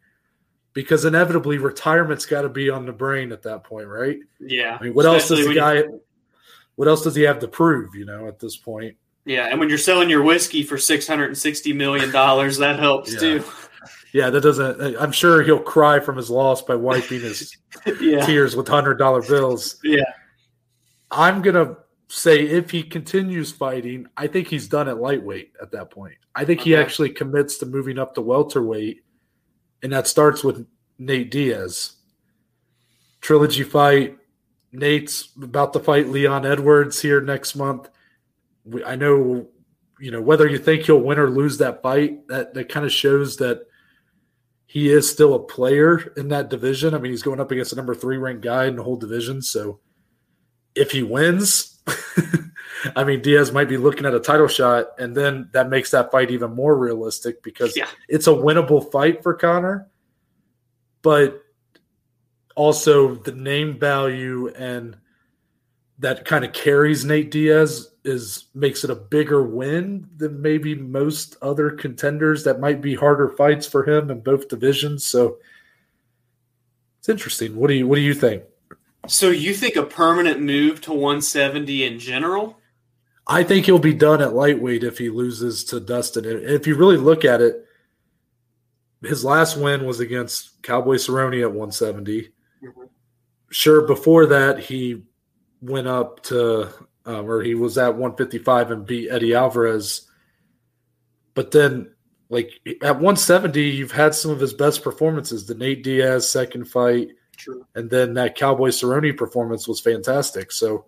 [0.73, 4.21] because inevitably retirement's got to be on the brain at that point, right?
[4.39, 4.79] Yeah.
[4.79, 5.79] I mean, what else does the guy?
[5.79, 6.01] You,
[6.77, 7.97] what else does he have to prove?
[7.97, 8.97] You know, at this point.
[9.25, 12.79] Yeah, and when you're selling your whiskey for six hundred and sixty million dollars, that
[12.79, 13.19] helps yeah.
[13.19, 13.45] too.
[14.13, 14.97] Yeah, that doesn't.
[14.97, 17.57] I'm sure he'll cry from his loss by wiping his
[18.01, 18.25] yeah.
[18.25, 19.79] tears with hundred dollar bills.
[19.83, 20.05] Yeah,
[21.11, 21.77] I'm gonna
[22.11, 26.17] say if he continues fighting, I think he's done at lightweight at that point.
[26.35, 26.71] I think okay.
[26.71, 29.05] he actually commits to moving up to welterweight
[29.83, 30.67] and that starts with
[30.99, 31.93] Nate Diaz.
[33.21, 34.19] Trilogy fight.
[34.73, 37.89] Nate's about to fight Leon Edwards here next month.
[38.87, 39.49] I know,
[39.99, 42.93] you know, whether you think he'll win or lose that fight, that, that kind of
[42.93, 43.67] shows that
[44.67, 46.95] he is still a player in that division.
[46.95, 49.43] I mean, he's going up against a number three ranked guy in the whole division.
[49.43, 49.81] So
[50.77, 51.70] if he wins,
[52.97, 56.11] I mean, Diaz might be looking at a title shot, and then that makes that
[56.11, 57.89] fight even more realistic because yeah.
[58.09, 59.89] it's a winnable fight for Conor.
[61.03, 61.43] But
[62.57, 64.97] also the name value and
[65.99, 71.37] that kind of carries Nate Diaz is makes it a bigger win than maybe most
[71.43, 75.05] other contenders that might be harder fights for him in both divisions.
[75.05, 75.39] So
[76.99, 77.57] it's interesting.
[77.57, 78.45] What do you what do you think?
[79.07, 82.59] So you think a permanent move to 170 in general?
[83.27, 86.25] I think he'll be done at lightweight if he loses to Dustin.
[86.27, 87.65] If you really look at it,
[89.03, 92.23] his last win was against Cowboy Cerrone at 170.
[92.23, 92.83] Mm-hmm.
[93.51, 95.03] Sure, before that he
[95.61, 96.71] went up to
[97.07, 100.09] um, or he was at 155 and beat Eddie Alvarez.
[101.35, 101.93] But then,
[102.29, 105.47] like at 170, you've had some of his best performances.
[105.47, 107.09] The Nate Diaz second fight,
[107.41, 107.67] True.
[107.75, 110.53] and then that Cowboy Cerrone performance was fantastic.
[110.53, 110.87] So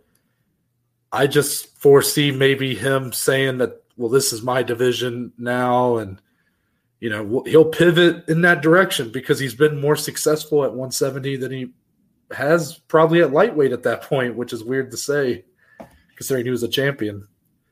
[1.12, 6.20] I just foresee maybe him saying that, well, this is my division now, and
[7.00, 11.52] you know he'll pivot in that direction because he's been more successful at 170 than
[11.52, 11.72] he
[12.30, 15.44] has probably at lightweight at that point, which is weird to say
[16.16, 17.26] considering he was a champion.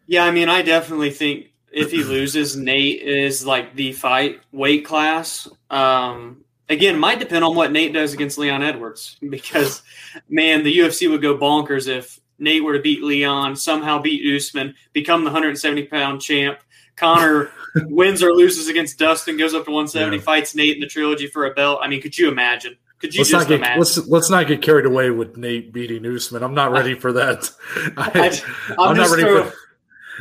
[0.06, 4.84] Yeah, I mean, I definitely think if he loses, Nate is like the fight weight
[4.84, 5.48] class.
[5.70, 9.82] Um, again, might depend on what Nate does against Leon Edwards because,
[10.28, 14.74] man, the UFC would go bonkers if Nate were to beat Leon, somehow beat Usman,
[14.92, 16.60] become the 170 pound champ.
[16.96, 20.22] Conor wins or loses against Dustin, goes up to 170, yeah.
[20.22, 21.80] fights Nate in the trilogy for a belt.
[21.82, 22.76] I mean, could you imagine?
[22.98, 26.04] Could you let's just not get, let's let's not get carried away with Nate beating
[26.04, 26.42] Usman.
[26.42, 27.50] I'm not ready for that.
[27.96, 28.40] I,
[28.78, 29.56] am not ready throw, for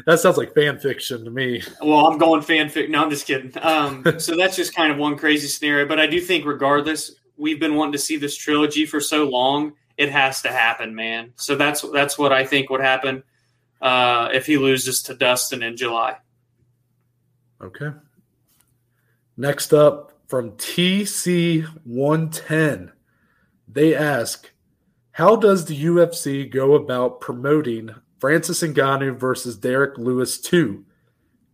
[0.05, 0.19] that.
[0.19, 1.63] Sounds like fan fiction to me.
[1.81, 2.91] Well, I'm going fan fiction.
[2.91, 3.51] No, I'm just kidding.
[3.61, 5.87] Um, so that's just kind of one crazy scenario.
[5.87, 9.73] But I do think, regardless, we've been wanting to see this trilogy for so long.
[9.97, 11.33] It has to happen, man.
[11.35, 13.23] So that's that's what I think would happen
[13.81, 16.17] uh, if he loses to Dustin in July.
[17.61, 17.89] Okay.
[19.35, 22.91] Next up, from TC110.
[23.67, 24.49] They ask,
[25.11, 30.85] how does the UFC go about promoting Francis Ngannou versus Derrick Lewis 2?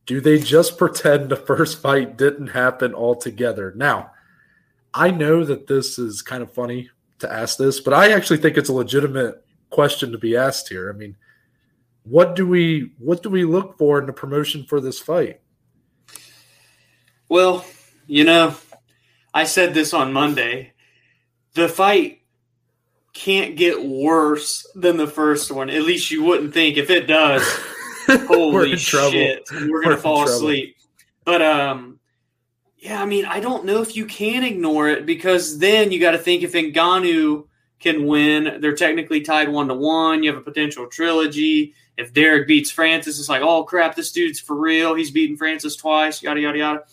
[0.06, 3.74] Do they just pretend the first fight didn't happen altogether?
[3.76, 4.12] Now,
[4.94, 8.58] I know that this is kind of funny to ask this, but I actually think
[8.58, 10.90] it's a legitimate question to be asked here.
[10.90, 11.16] I mean,
[12.04, 15.42] what do we what do we look for in the promotion for this fight?
[17.28, 17.66] Well,
[18.06, 18.56] you know,
[19.34, 20.74] I said this on Monday.
[21.54, 22.22] The fight
[23.16, 25.70] can't get worse than the first one.
[25.70, 26.78] At least you wouldn't think.
[26.78, 27.42] If it does,
[28.08, 30.76] holy shit, we're, we're gonna fall asleep.
[31.24, 32.00] But um,
[32.78, 36.12] yeah, I mean, I don't know if you can ignore it because then you got
[36.12, 37.48] to think if Ngannou
[37.80, 40.22] can win, they're technically tied one to one.
[40.22, 41.74] You have a potential trilogy.
[41.98, 44.94] If Derrick beats Francis, it's like, oh crap, this dude's for real.
[44.94, 46.22] He's beaten Francis twice.
[46.22, 46.84] Yada yada yada.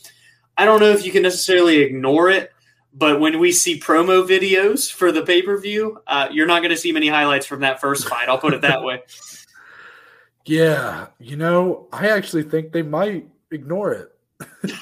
[0.57, 2.53] I don't know if you can necessarily ignore it,
[2.95, 6.71] but when we see promo videos for the pay per view, uh, you're not going
[6.71, 8.29] to see many highlights from that first fight.
[8.29, 9.03] I'll put it that way.
[10.45, 14.13] Yeah, you know, I actually think they might ignore it.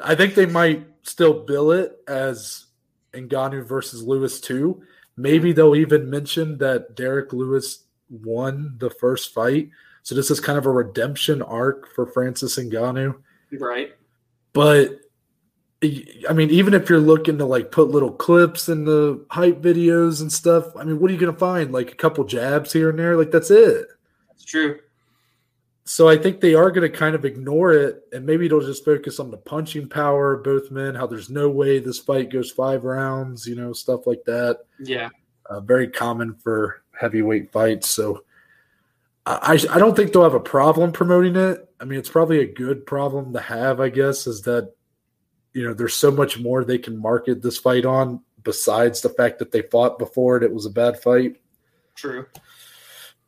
[0.00, 2.66] I think they might still bill it as
[3.14, 4.82] Ngannou versus Lewis too.
[5.16, 9.70] Maybe they'll even mention that Derrick Lewis won the first fight.
[10.02, 13.16] So this is kind of a redemption arc for Francis Ngannou.
[13.58, 13.94] Right.
[14.52, 15.00] But
[15.80, 20.20] I mean, even if you're looking to like put little clips in the hype videos
[20.20, 21.72] and stuff, I mean, what are you going to find?
[21.72, 23.16] Like a couple jabs here and there?
[23.16, 23.86] Like that's it.
[24.28, 24.80] That's true.
[25.84, 28.84] So I think they are going to kind of ignore it and maybe it'll just
[28.84, 32.50] focus on the punching power of both men, how there's no way this fight goes
[32.50, 34.58] five rounds, you know, stuff like that.
[34.80, 35.10] Yeah.
[35.48, 37.88] Uh, very common for heavyweight fights.
[37.88, 38.24] So
[39.24, 41.66] I, I don't think they'll have a problem promoting it.
[41.80, 44.74] I mean, it's probably a good problem to have, I guess, is that
[45.52, 49.38] you know there's so much more they can market this fight on besides the fact
[49.38, 50.42] that they fought before it.
[50.42, 51.36] It was a bad fight.
[51.94, 52.26] True.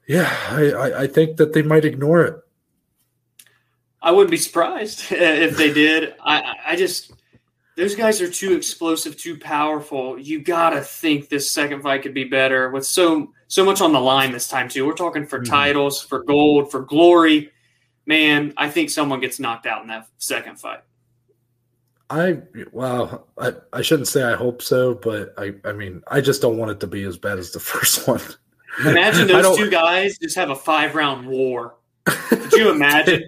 [0.06, 2.36] Yeah, I, I, I think that they might ignore it.
[4.02, 6.14] I wouldn't be surprised if they did.
[6.20, 7.12] I I just
[7.76, 10.18] those guys are too explosive, too powerful.
[10.18, 14.00] You gotta think this second fight could be better with so so much on the
[14.00, 14.86] line this time too.
[14.86, 15.52] We're talking for mm-hmm.
[15.52, 17.50] titles, for gold, for glory.
[18.06, 20.80] Man, I think someone gets knocked out in that second fight.
[22.10, 22.38] I
[22.72, 26.58] well, I, I shouldn't say I hope so, but I I mean I just don't
[26.58, 28.20] want it to be as bad as the first one.
[28.84, 31.76] Imagine those two guys just have a five round war.
[32.04, 33.22] Could you imagine?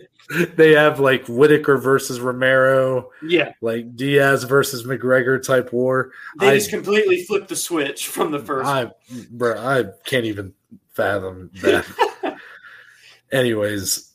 [0.55, 3.11] they have like Whittaker versus Romero.
[3.23, 3.53] Yeah.
[3.61, 6.13] Like Diaz versus McGregor type war.
[6.39, 8.69] They I, just completely flipped the switch from the first.
[8.69, 8.91] I,
[9.31, 10.55] bro, I can't even
[10.91, 11.87] fathom that.
[13.33, 14.13] Anyways,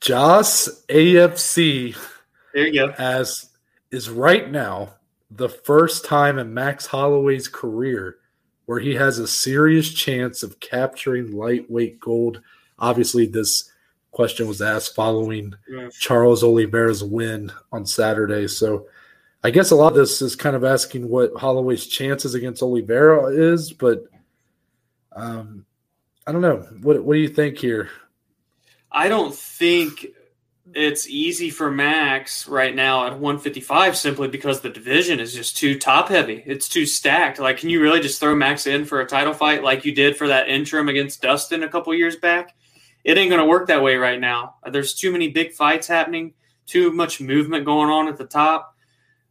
[0.00, 1.96] Joss AFC.
[2.54, 2.94] There you go.
[2.98, 3.50] As
[3.90, 4.94] is right now
[5.30, 8.16] the first time in Max Holloway's career
[8.66, 12.42] where he has a serious chance of capturing lightweight gold
[12.78, 13.70] Obviously, this
[14.12, 15.54] question was asked following
[15.98, 18.46] Charles Oliveira's win on Saturday.
[18.46, 18.86] So
[19.42, 23.26] I guess a lot of this is kind of asking what Holloway's chances against Oliveira
[23.26, 24.04] is, but
[25.12, 25.64] um,
[26.26, 26.58] I don't know.
[26.82, 27.90] What what do you think here?
[28.90, 30.06] I don't think
[30.74, 35.78] it's easy for Max right now at 155 simply because the division is just too
[35.78, 36.42] top heavy.
[36.46, 37.38] It's too stacked.
[37.38, 40.16] Like, can you really just throw Max in for a title fight like you did
[40.16, 42.54] for that interim against Dustin a couple years back?
[43.04, 44.56] It ain't going to work that way right now.
[44.70, 46.34] There's too many big fights happening,
[46.66, 48.76] too much movement going on at the top.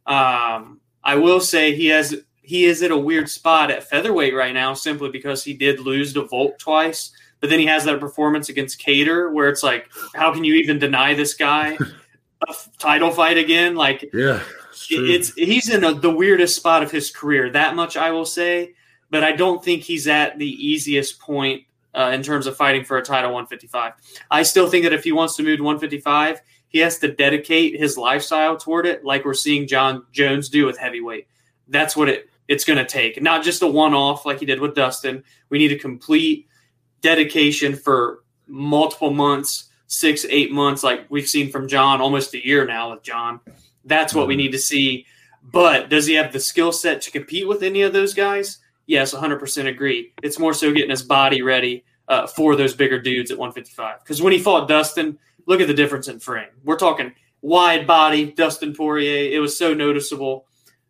[0.06, 4.54] Um, I will say he has he is at a weird spot at featherweight right
[4.54, 8.48] now simply because he did lose to Volk twice but then he has that performance
[8.48, 11.76] against Kattar where it's like, how can you even deny this guy
[12.48, 13.74] a title fight again?
[13.74, 14.42] Like, yeah,
[14.90, 17.50] it's, it's he's in a, the weirdest spot of his career.
[17.50, 18.74] That much I will say,
[19.10, 21.64] but I don't think he's at the easiest point
[21.94, 23.92] uh, in terms of fighting for a title 155.
[24.30, 27.78] I still think that if he wants to move to 155, he has to dedicate
[27.78, 31.26] his lifestyle toward it, like we're seeing Jon Jones do with heavyweight.
[31.68, 34.58] That's what it it's going to take, not just a one off like he did
[34.58, 35.22] with Dustin.
[35.50, 36.47] We need a complete
[37.00, 42.66] dedication for multiple months, six, eight months, like we've seen from Jon, almost a year
[42.66, 43.40] now with Jon.
[43.84, 44.38] That's what we mm-hmm.
[44.38, 45.06] need to see.
[45.42, 48.58] But does he have the skill set to compete with any of those guys?
[48.86, 50.12] Yes, 100% agree.
[50.22, 54.00] It's more so getting his body ready uh, for those bigger dudes at 155.
[54.02, 56.48] Because when he fought Dustin, look at the difference in frame.
[56.64, 59.30] We're talking wide body, Dustin Poirier.
[59.30, 60.46] It was so noticeable.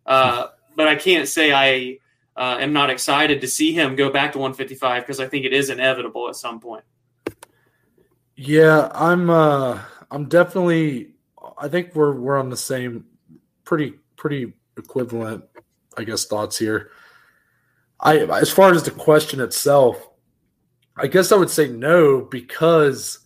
[0.07, 1.99] Uh, but I can't say I
[2.39, 5.53] uh, am not excited to see him go back to 155 because I think it
[5.53, 6.85] is inevitable at some point.
[8.37, 9.29] Yeah, I'm.
[9.29, 9.81] Uh,
[10.11, 11.15] I'm definitely.
[11.59, 13.05] I think we're we're on the same,
[13.65, 15.45] pretty pretty equivalent,
[15.97, 16.93] I guess, thoughts here.
[17.99, 20.09] I as far as the question itself,
[20.97, 23.19] I guess I would say no because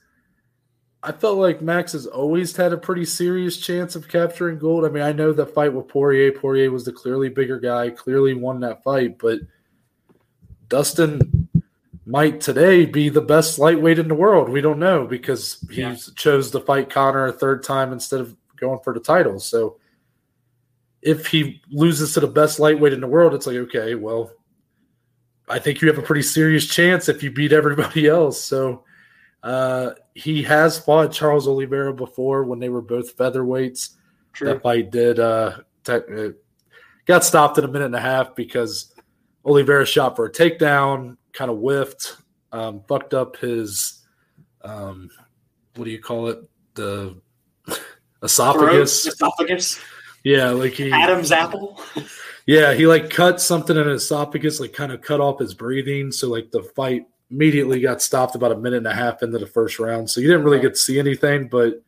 [1.04, 4.84] I felt like Max has always had a pretty serious chance of capturing gold.
[4.84, 8.34] I mean, I know the fight with Poirier, Poirier was the clearly bigger guy, clearly
[8.34, 9.40] won that fight, but
[10.68, 11.48] Dustin
[12.06, 14.48] might today be the best lightweight in the world.
[14.48, 15.96] We don't know because he yeah.
[16.14, 19.40] chose to fight Conor a third time instead of going for the title.
[19.40, 19.78] So
[21.00, 24.30] if he loses to the best lightweight in the world, it's like, okay, well,
[25.48, 28.40] I think you have a pretty serious chance if you beat everybody else.
[28.40, 28.84] So
[29.42, 33.90] uh, he has fought Charles Oliveira before when they were both featherweights.
[34.32, 34.48] True.
[34.48, 35.58] That fight did uh,
[37.06, 38.94] got stopped in a minute and a half because
[39.44, 42.16] Oliveira shot for a takedown, kind of whiffed,
[42.52, 44.02] um, fucked up his
[44.62, 45.10] um,
[45.74, 46.38] what do you call it?
[46.74, 47.20] The
[48.22, 49.02] esophagus.
[49.02, 49.80] Throat, esophagus.
[50.24, 51.80] Yeah, like he Adam's apple.
[52.46, 56.12] yeah, he like cut something in his esophagus, like kind of cut off his breathing.
[56.12, 59.46] So like the fight immediately got stopped about a minute and a half into the
[59.46, 60.08] first round.
[60.10, 61.48] So you didn't really get to see anything.
[61.48, 61.82] But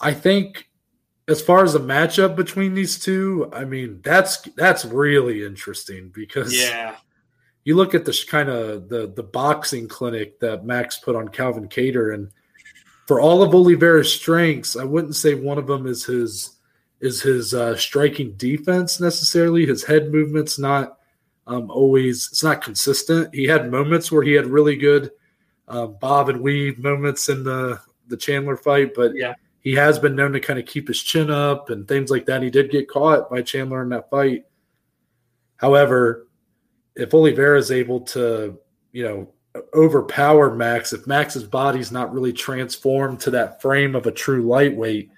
[0.00, 0.68] I think
[1.28, 6.58] as far as the matchup between these two, I mean, that's that's really interesting because
[6.58, 6.96] yeah.
[7.66, 11.66] You look at the kind of the the boxing clinic that Max put on Calvin
[11.66, 12.30] Kattar, and
[13.06, 16.58] for all of Oliveira's strengths, I wouldn't say one of them is his
[17.00, 19.64] is his uh, striking defense necessarily.
[19.64, 20.98] His head movements not
[21.46, 23.34] um, always it's not consistent.
[23.34, 25.10] He had moments where he had really good
[25.68, 29.34] um, bob and weave moments in the the Chandler fight, but yeah.
[29.60, 32.42] he has been known to kind of keep his chin up and things like that.
[32.42, 34.44] He did get caught by Chandler in that fight.
[35.56, 36.28] However,
[36.94, 38.58] if Oliveira is able to,
[38.92, 39.28] you know,
[39.72, 45.10] overpower Max, if Max's body's not really transformed to that frame of a true lightweight,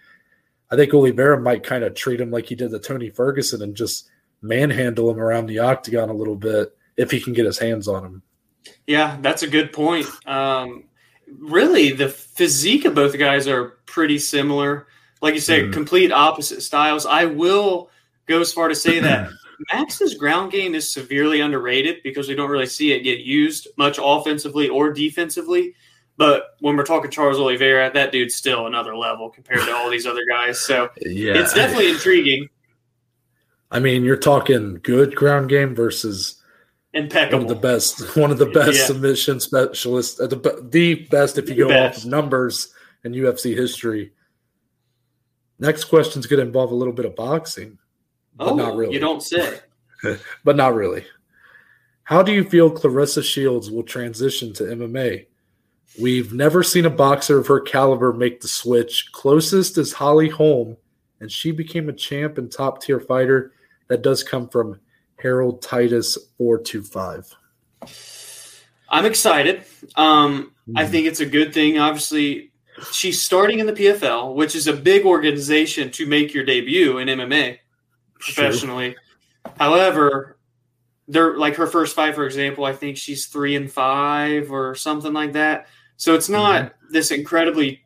[0.71, 3.75] I think Oliveira might kind of treat him like he did to Tony Ferguson and
[3.75, 4.09] just
[4.47, 8.05] manhandle him around the octagon a little bit if he can get his hands on
[8.05, 8.23] him.
[8.87, 10.07] Yeah, that's a good point.
[10.27, 10.85] Um,
[11.39, 14.87] really, the physique of both guys are pretty similar.
[15.23, 15.73] Like you say, mm.
[15.73, 17.07] complete opposite styles.
[17.07, 17.91] I will
[18.27, 19.31] go as far to say that
[19.73, 23.99] Max's ground game is severely underrated because we don't really see it get used much
[24.03, 25.75] offensively or defensively.
[26.19, 30.07] But when we're talking Charles Oliveira, that dude's still another level compared to all these
[30.07, 30.61] other guys.
[30.61, 31.35] So yeah.
[31.35, 32.49] it's definitely intriguing.
[33.71, 36.41] I mean, you're talking good ground game versus
[36.93, 37.39] impeccable.
[37.39, 38.87] One of the best, one of the best yeah.
[38.87, 41.99] submission specialists, uh, the, the best if you the go best.
[41.99, 42.73] off of numbers
[43.05, 44.13] in UFC history.
[45.59, 47.79] Next question is going to involve a little bit of boxing,
[48.35, 48.93] but oh, not really.
[48.93, 49.61] You don't say.
[50.45, 51.05] but not really.
[52.05, 55.27] How do you feel Claressa Shields will transition to MMA?
[56.01, 59.11] We've never seen a boxer of her caliber make the switch.
[59.13, 60.77] Closest is Holly Holm,
[61.21, 63.53] and she became a champ and top tier fighter
[63.89, 64.81] that does come from
[65.17, 67.33] Harold Titus four two five.
[68.89, 69.65] I'm excited.
[69.97, 70.79] Um, mm.
[70.79, 70.91] I hmm.
[70.91, 71.79] think it's a good thing.
[71.79, 72.53] Obviously,
[72.93, 77.09] she's starting in the PFL, which is a big organization to make your debut in
[77.09, 77.59] MMA
[78.19, 78.93] professionally.
[78.93, 79.53] True.
[79.59, 80.39] However,
[81.09, 85.13] they're like her first fight, for example, I think she's three and five or something
[85.13, 85.69] like that.
[85.97, 86.93] So it's not mm-hmm.
[86.93, 87.83] this incredibly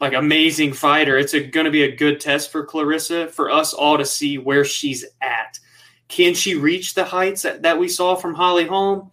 [0.00, 1.16] like amazing fighter.
[1.16, 4.64] It's going to be a good test for Claressa for us all to see where
[4.64, 5.58] she's at.
[6.08, 9.10] Can she reach the heights that, that we saw from Holly Holm?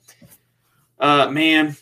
[1.00, 1.76] Uh, man,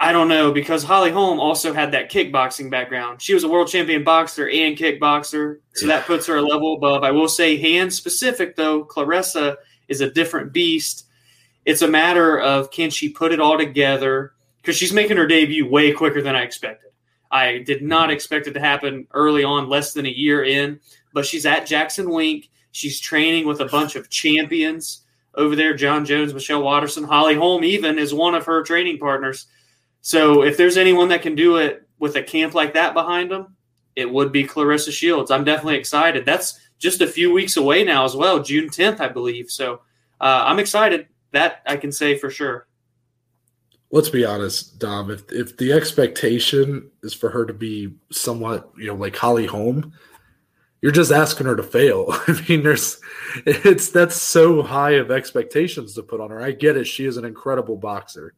[0.00, 3.22] I don't know because Holly Holm also had that kickboxing background.
[3.22, 7.04] She was a world champion boxer and kickboxer, so that puts her a level above.
[7.04, 11.06] I will say, hand specific though, Clarissa is a different beast.
[11.64, 15.68] It's a matter of can she put it all together because she's making her debut
[15.68, 16.90] way quicker than I expected.
[17.34, 20.78] I did not expect it to happen early on, less than a year in,
[21.12, 22.48] but she's at Jackson Wink.
[22.70, 25.02] She's training with a bunch of champions
[25.34, 29.48] over there Jon Jones, Michelle Waterson, Holly Holm, even is one of her training partners.
[30.00, 33.56] So if there's anyone that can do it with a camp like that behind them,
[33.96, 35.32] it would be Claressa Shields.
[35.32, 36.24] I'm definitely excited.
[36.24, 39.50] That's just a few weeks away now as well, June 10th, I believe.
[39.50, 39.80] So
[40.20, 41.08] uh, I'm excited.
[41.32, 42.68] That I can say for sure.
[43.94, 45.08] Let's be honest, Dom.
[45.08, 49.92] If if the expectation is for her to be somewhat, you know, like Holly Holm,
[50.82, 52.06] you're just asking her to fail.
[52.26, 53.00] I mean, there's
[53.46, 56.42] it's that's so high of expectations to put on her.
[56.42, 58.34] I get it; she is an incredible boxer,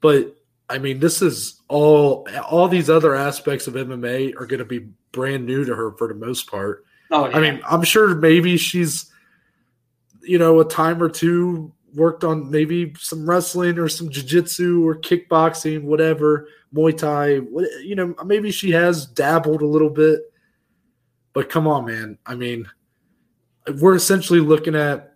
[0.00, 0.36] but
[0.68, 4.90] I mean, this is all all these other aspects of MMA are going to be
[5.10, 6.84] brand new to her for the most part.
[7.10, 7.36] Oh, yeah.
[7.36, 9.10] I mean, I'm sure maybe she's,
[10.22, 14.96] you know, a time or two worked on maybe some wrestling or some jiu-jitsu or
[14.96, 17.40] kickboxing, whatever, Muay Thai.
[17.82, 20.22] You know, maybe she has dabbled a little bit
[21.32, 22.18] but come on, man.
[22.26, 22.68] I mean,
[23.80, 25.14] we're essentially looking at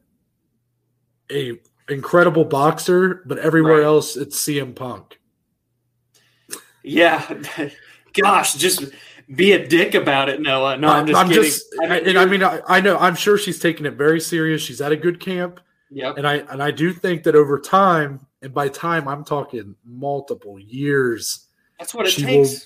[1.31, 1.59] a
[1.89, 3.85] incredible boxer, but everywhere right.
[3.85, 5.18] else it's CM Punk.
[6.83, 7.43] Yeah,
[8.12, 8.85] gosh, just
[9.35, 10.77] be a dick about it, Noah.
[10.77, 11.45] No, I'm just I'm kidding.
[11.45, 14.20] Just, I mean, and I mean, I, I, know, I'm sure she's taking it very
[14.20, 14.62] serious.
[14.62, 15.61] She's at a good camp.
[15.95, 19.76] Yeah, and I and I do think that over time, and by time I'm talking
[19.84, 21.47] multiple years.
[21.78, 22.51] That's what it takes.
[22.51, 22.59] Will,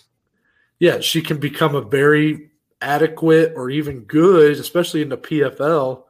[0.79, 2.51] yeah, she can become a very
[2.81, 6.05] adequate or even good, especially in the PFL.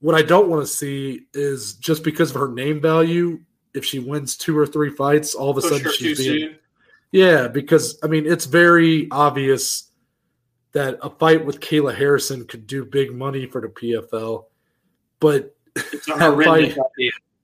[0.00, 3.40] What I don't want to see is just because of her name value,
[3.72, 6.48] if she wins two or three fights, all of a Push sudden she's being.
[6.48, 6.58] Soon.
[7.12, 9.92] Yeah, because I mean, it's very obvious
[10.72, 14.46] that a fight with Kayla Harrison could do big money for the PFL,
[15.20, 16.76] but that, fight,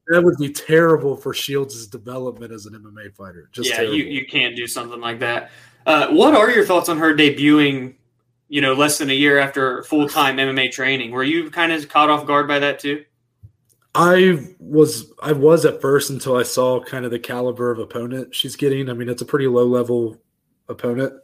[0.08, 3.48] that would be terrible for Shields' development as an MMA fighter.
[3.52, 5.50] Just yeah, you, you can't do something like that.
[5.86, 7.94] Uh, what are your thoughts on her debuting?
[8.48, 11.12] You know, less than a year after full time MMA training.
[11.12, 13.04] Were you kind of caught off guard by that too?
[13.94, 18.34] I was I was at first until I saw kind of the caliber of opponent
[18.34, 18.88] she's getting.
[18.88, 20.20] I mean, it's a pretty low level
[20.68, 21.14] opponent.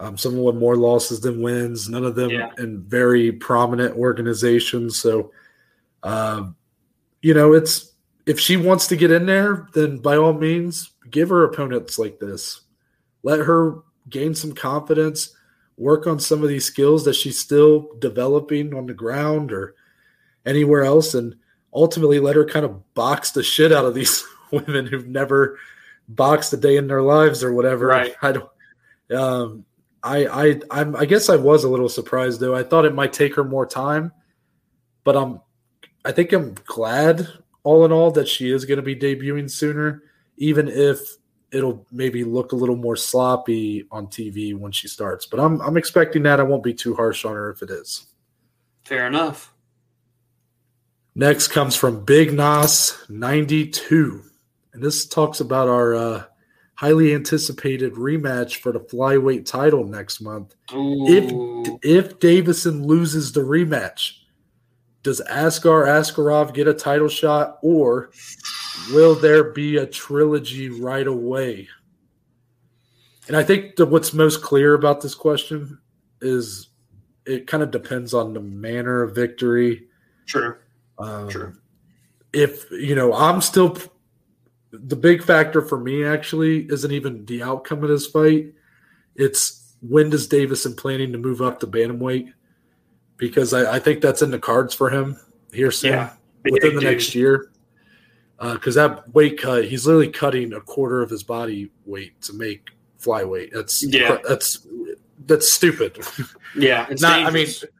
[0.00, 1.88] Um, someone with more losses than wins.
[1.88, 2.50] None of them yeah.
[2.58, 4.98] in very prominent organizations.
[4.98, 5.30] So,
[6.04, 6.44] uh,
[7.22, 7.92] you know, it's
[8.26, 12.20] if she wants to get in there, then by all means, give her opponents like
[12.20, 12.60] this
[13.24, 13.78] let her
[14.08, 15.34] gain some confidence,
[15.76, 19.74] work on some of these skills that she's still developing on the ground or
[20.46, 21.34] anywhere else, and
[21.72, 25.58] ultimately let her kind of box the shit out of these women who've never
[26.06, 27.86] boxed a day in their lives or whatever.
[27.86, 28.14] Right.
[28.22, 28.50] I don't.
[29.10, 29.64] Um,
[30.02, 32.54] I I I'm, I guess I was a little surprised though.
[32.54, 34.12] I thought it might take her more time,
[35.02, 35.40] but I'm
[36.04, 37.28] I think I'm glad
[37.62, 40.02] all in all that she is going to be debuting sooner,
[40.36, 40.98] even if
[41.50, 45.26] it'll maybe look a little more sloppy on TV when she starts.
[45.26, 46.40] But I'm I'm expecting that.
[46.40, 48.06] I won't be too harsh on her if it is.
[48.84, 49.54] Fair enough.
[51.14, 54.22] Next comes from Big Nas 92.
[54.72, 56.24] And this talks about our uh,
[56.74, 60.56] highly anticipated rematch for the flyweight title next month.
[60.74, 61.06] Ooh.
[61.06, 64.23] If if Deiveson loses the rematch,
[65.04, 68.10] does Askar Askarov get a title shot or
[68.92, 71.68] will there be a trilogy right away?
[73.28, 75.78] And I think that what's most clear about this question
[76.20, 76.68] is
[77.26, 79.88] it kind of depends on the manner of victory.
[80.24, 80.60] Sure.
[80.98, 81.54] Um, sure.
[82.32, 83.76] If, you know, I'm still
[84.72, 88.54] the big factor for me actually isn't even the outcome of this fight.
[89.14, 92.32] It's when does Deiveson planning to move up to bantamweight?
[93.28, 95.18] Because I, I think that's in the cards for him
[95.52, 96.12] here soon yeah,
[96.44, 96.90] within the dude.
[96.90, 97.50] next year
[98.52, 102.32] because uh, that weight cut, he's literally cutting a quarter of his body weight to
[102.32, 102.68] make
[103.00, 103.52] flyweight.
[103.52, 104.66] That's yeah, that's
[105.26, 105.98] that's stupid.
[106.56, 107.16] Yeah, it's not.
[107.16, 107.62] Dangerous.
[107.62, 107.72] I mean,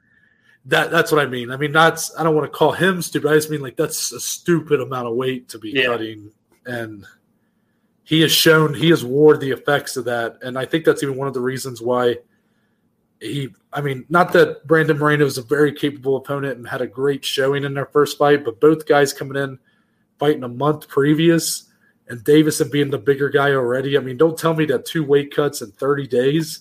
[0.67, 1.53] that that's what I mean.
[1.53, 3.31] I mean, that's I don't want to call him stupid.
[3.31, 5.87] I just mean like that's a stupid amount of weight to be yeah.
[5.87, 6.33] cutting,
[6.67, 7.07] and
[8.03, 10.39] he has shown he has ward the effects of that.
[10.43, 12.17] And I think that's even one of the reasons why
[13.25, 16.87] he, I mean, not that Brandon Moreno is a very capable opponent and had a
[16.87, 19.59] great showing in their first fight, but both guys coming in
[20.19, 21.71] fighting a month previous
[22.09, 23.97] and Deiveson being the bigger guy already.
[23.97, 26.61] I mean, don't tell me that two weight cuts in 30 days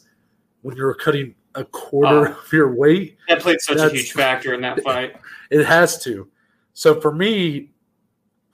[0.61, 2.31] when you're cutting a quarter Oh.
[2.39, 3.17] of your weight.
[3.27, 5.17] That played such a huge factor in that fight.
[5.51, 6.29] It has to.
[6.73, 7.71] So for me,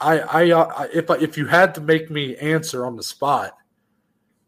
[0.02, 3.56] I, I, uh, if I, if you had to make me answer on the spot,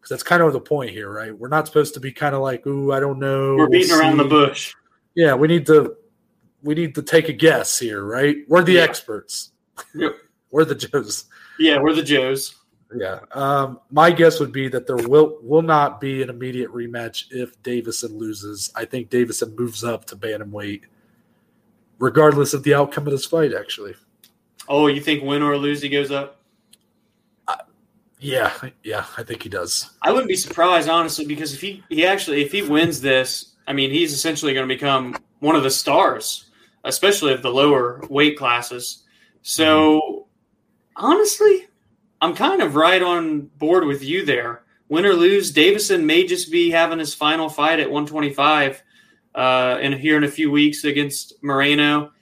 [0.02, 1.32] because that's kind of the point here, right?
[1.38, 3.54] We're not supposed to be kind of like, ooh, I don't know.
[3.54, 4.74] We're we'll beating around the bush.
[5.14, 5.94] Yeah, we need to,
[6.64, 8.38] we need to take a guess here, right?
[8.48, 8.80] We're the Yeah.
[8.82, 9.52] experts.
[9.94, 10.16] Yep.
[10.50, 11.26] We're the Joes.
[11.58, 12.56] Yeah, we're the Joes.
[12.94, 13.20] Yeah.
[13.30, 17.58] Um, my guess would be that there will will not be an immediate rematch if
[17.62, 18.70] Deiveson loses.
[18.74, 20.82] I think Deiveson moves up to bantamweight,
[21.98, 23.54] regardless of the outcome of this fight.
[23.54, 23.94] Actually,
[24.68, 26.41] Oh, you think win or lose he goes up?
[28.22, 28.52] Yeah,
[28.84, 29.90] yeah, I think he does.
[30.00, 33.72] I wouldn't be surprised, honestly, because if he, he actually if he wins this, I
[33.72, 36.46] mean, he's essentially going to become one of the stars,
[36.84, 39.02] especially of the lower weight classes.
[39.42, 40.28] So,
[40.96, 41.66] honestly,
[42.20, 44.62] I'm kind of right on board with you there.
[44.88, 48.82] Win or lose, Deiveson may just be having his final fight at 125
[49.34, 52.12] uh, in here in a few weeks against Moreno.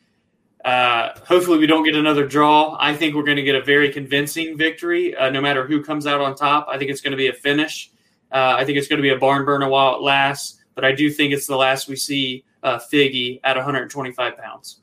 [0.65, 2.77] Uh, hopefully, we don't get another draw.
[2.79, 6.07] I think we're going to get a very convincing victory, uh, no matter who comes
[6.07, 6.67] out on top.
[6.69, 7.91] I think it's going to be a finish.
[8.33, 10.93] Uh, I think it's going to be a barn burner while it lasts, but I
[10.93, 14.81] do think it's the last we see uh, Figgy at 125 pounds.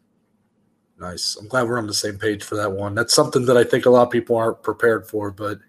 [0.99, 1.37] Nice.
[1.39, 2.95] I'm glad we're on the same page for that one.
[2.95, 5.59] That's something that I think a lot of people aren't prepared for, but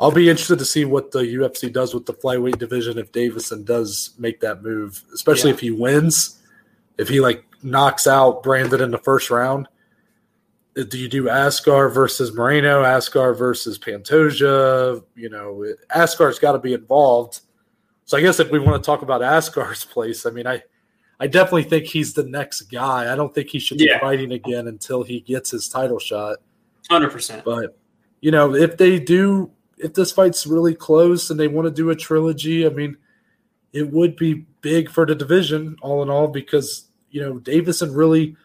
[0.00, 3.66] I'll be interested to see what the UFC does with the flyweight division if Deiveson
[3.66, 5.54] does make that move, especially Yeah.
[5.56, 6.38] if he wins.
[6.96, 9.68] If he like knocks out Brandon in the first round,
[10.88, 15.02] do you do Askar versus Moreno, Askar versus Pantoja?
[15.14, 17.40] You know, Askar's got to be involved.
[18.04, 20.62] So I guess if we want to talk about Askar's place, I mean, I
[21.22, 23.12] I definitely think he's the next guy.
[23.12, 24.00] I don't think he should be Yeah.
[24.00, 26.38] fighting again until he gets his title shot.
[26.90, 27.44] 100%.
[27.44, 27.76] But
[28.20, 31.90] you know, if they do, if this fight's really close and they want to do
[31.90, 32.96] a trilogy, I mean,
[33.72, 38.36] it would be big for the division, all in all, because you know Deiveson really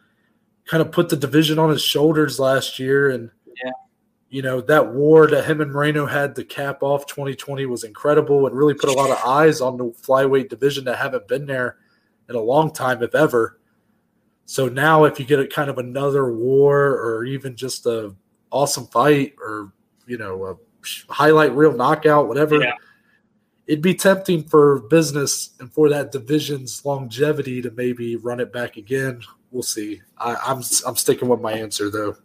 [0.66, 3.30] kind of put the division on his shoulders last year, and
[3.64, 3.72] Yeah.
[4.30, 8.48] you know that war that him and Moreno had to cap off 2020 was incredible
[8.48, 11.78] and really put a lot of eyes on the flyweight division that haven't been there
[12.30, 13.60] in a long time, if ever.
[14.48, 18.16] So now, if you get a kind of another war or even just a
[18.52, 19.72] awesome fight or
[20.08, 20.56] you know a
[21.12, 22.74] highlight reel knockout, whatever, Yeah.
[23.68, 28.78] It'd be tempting for business and for that division's longevity to maybe run it back
[28.78, 29.22] again.
[29.52, 30.02] We'll see.
[30.18, 32.18] I, I'm I'm sticking with my answer though.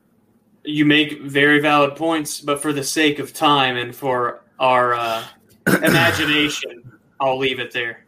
[0.65, 5.25] You make very valid points, but for the sake of time and for our uh,
[5.83, 8.05] imagination, I'll leave it there.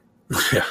[0.53, 0.66] yeah.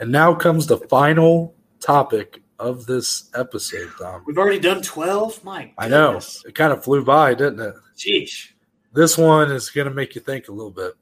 [0.00, 4.22] And now comes the final topic of this episode, Dom.
[4.26, 5.44] We've already done 12?
[5.44, 7.74] My I know it kind of flew by, didn't it?
[7.96, 8.52] Sheesh.
[8.92, 10.94] This one is going to make you think a little bit.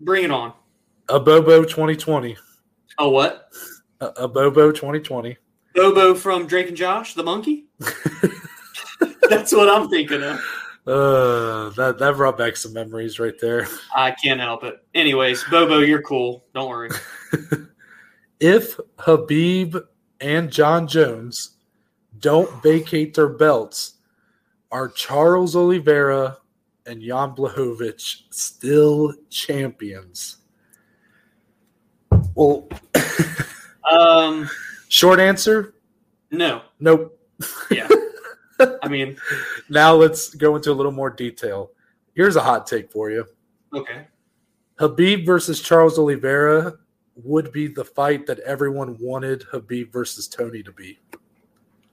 [0.00, 0.52] Bring it on.
[1.08, 2.36] A Bobo 2020.
[2.98, 3.52] Oh, what?
[4.00, 5.36] A, a Bobo 2020.
[5.74, 7.66] Bobo from Drake and Josh, the monkey?
[9.28, 10.40] That's what I'm thinking of.
[10.86, 13.68] Uh, that that brought back some memories right there.
[13.94, 14.82] I can't help it.
[14.94, 16.44] Anyways, Bobo, you're cool.
[16.54, 16.90] Don't worry.
[18.40, 19.82] If Khabib
[20.20, 21.56] and Jon Jones
[22.20, 23.94] don't vacate their belts,
[24.70, 26.38] are Charles Oliveira
[26.88, 30.38] and Jan Blachowicz still champions?
[32.34, 32.68] Well,
[33.90, 34.50] Um,
[34.88, 35.74] short answer,
[36.30, 36.60] no.
[36.78, 37.18] nope.
[37.70, 37.88] Yeah.
[38.82, 39.16] I mean,
[39.70, 41.70] Now let's go into a little more detail.
[42.14, 43.24] Here's a hot take for you.
[43.74, 44.08] okay.
[44.78, 46.74] Khabib versus Charles Oliveira
[47.16, 50.98] would be the fight that everyone wanted Khabib versus Tony to be.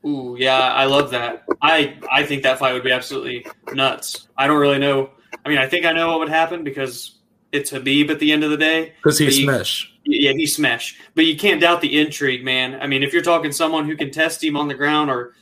[0.06, 1.46] Ooh, yeah, I love that.
[1.62, 4.28] I I think that fight would be absolutely nuts.
[4.38, 5.10] I don't really know.
[5.46, 7.16] I mean, I think I know what would happen because
[7.52, 8.94] it's Khabib at the end of the day.
[8.98, 9.92] Because he's smash.
[10.04, 11.00] Yeah, he smash.
[11.16, 12.80] But you can't doubt the intrigue, man.
[12.80, 15.34] I mean, if you're talking someone who can test him on the ground or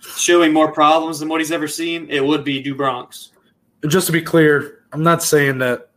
[0.00, 3.30] showing more problems than what he's ever seen, it would be do Bronx.
[3.86, 5.90] Just to be clear, I'm not saying that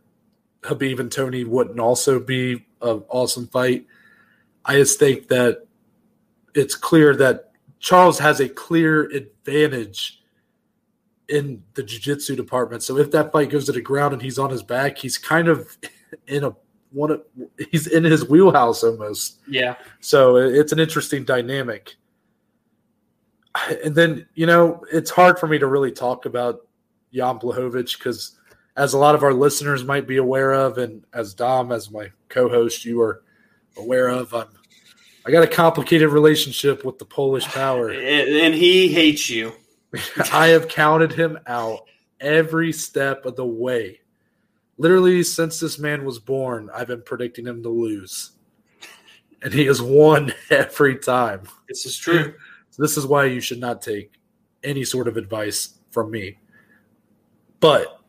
[0.62, 3.86] Khabib and Tony wouldn't also be an awesome fight.
[4.64, 5.66] I just think that
[6.54, 7.50] it's clear that
[7.84, 10.22] Charles has a clear advantage
[11.28, 12.82] in the jiu-jitsu department.
[12.82, 15.48] So if that fight goes to the ground and he's on his back, he's kind
[15.48, 15.76] of
[16.26, 16.56] in a
[16.92, 17.22] one of
[17.70, 19.40] he's in his wheelhouse almost.
[19.46, 19.76] Yeah.
[20.00, 21.96] So it's an interesting dynamic.
[23.84, 26.66] And then, you know, it's hard for me to really talk about
[27.12, 28.38] Jan Blachowicz because,
[28.78, 32.10] as a lot of our listeners might be aware of, and as Dom, as my
[32.30, 33.22] co host, you are
[33.76, 34.32] aware of.
[34.32, 34.48] I'm
[35.26, 37.88] I got a complicated relationship with the Polish power.
[37.92, 39.52] and he hates you.
[40.32, 41.86] I have counted him out
[42.20, 44.00] every step of the way.
[44.76, 48.32] Literally, since this man was born, I've been predicting him to lose.
[49.42, 51.42] And he has won every time.
[51.68, 52.34] This is true.
[52.70, 54.12] So this is why you should not take
[54.62, 56.38] any sort of advice from me.
[57.60, 58.00] But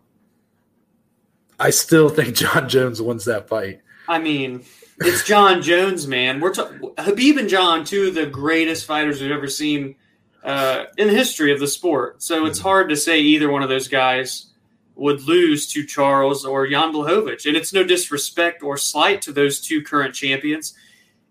[1.60, 3.82] I still think Jon Jones wins that fight.
[4.08, 4.64] I mean,
[5.00, 6.40] it's Jon Jones, man.
[6.40, 9.96] We're ta- Khabib and Jon, two of the greatest fighters we've ever seen
[10.44, 12.22] uh, in the history of the sport.
[12.22, 14.48] So it's hard to say either one of those guys
[14.96, 17.46] would lose to Charles or Jan Blachowicz.
[17.46, 20.74] And it's no disrespect or slight to those two current champions.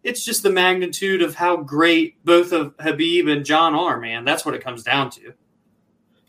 [0.03, 4.25] It's just the magnitude of how great both of Khabib and Jon are, man.
[4.25, 5.33] That's what it comes down to.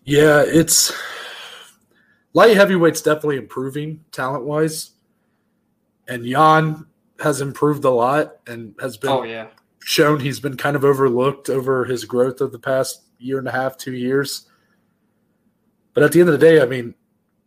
[0.06, 0.94] Yeah, it's
[2.34, 4.92] light heavyweight's definitely improving talent wise.
[6.08, 6.86] And Jan
[7.20, 9.48] has improved a lot and has been Oh, yeah.
[9.80, 13.52] shown he's been kind of overlooked over his growth of the past year and a
[13.52, 14.48] half, two years.
[15.94, 16.94] But at the end of the day, I mean,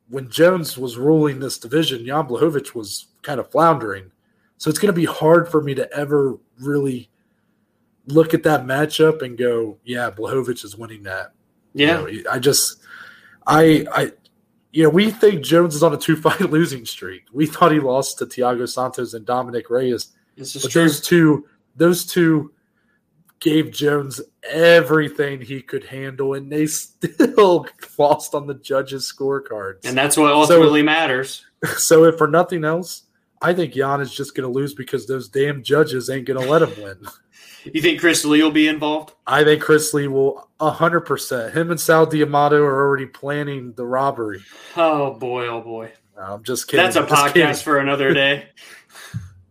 [0.08, 4.10] when Jones was ruling this division, Jan Blachowicz was kind of floundering.
[4.56, 7.10] So it's going to be hard for me to ever really
[8.06, 11.32] look at that matchup and go, yeah, Blachowicz is winning that.
[11.74, 12.06] Yeah.
[12.06, 12.80] You know, I just,
[13.46, 14.12] I, I,
[14.78, 17.24] you know, we think Jones is on a two fight losing streak.
[17.32, 20.12] We thought he lost to Thiago Santos and Dominick Reyes.
[20.36, 20.82] This is But true.
[20.82, 22.52] those two, those two
[23.40, 27.66] gave Jones everything he could handle, and they still
[27.98, 29.80] lost on the judges' scorecards.
[29.84, 31.44] And that's what ultimately matters.
[31.76, 33.02] so, if for nothing else,
[33.42, 36.48] I think Jan is just going to lose because those damn judges ain't going to
[36.48, 36.98] let him win.
[37.64, 39.14] You think Chris Lee will be involved?
[39.26, 41.54] I think Chris Lee will hundred percent.
[41.54, 44.42] Him and Sal D'Amato are already planning the robbery.
[44.76, 45.92] Oh boy, oh boy.
[46.16, 46.84] No, I'm just kidding.
[46.84, 47.54] That's a podcast kidding.
[47.54, 48.48] for another day.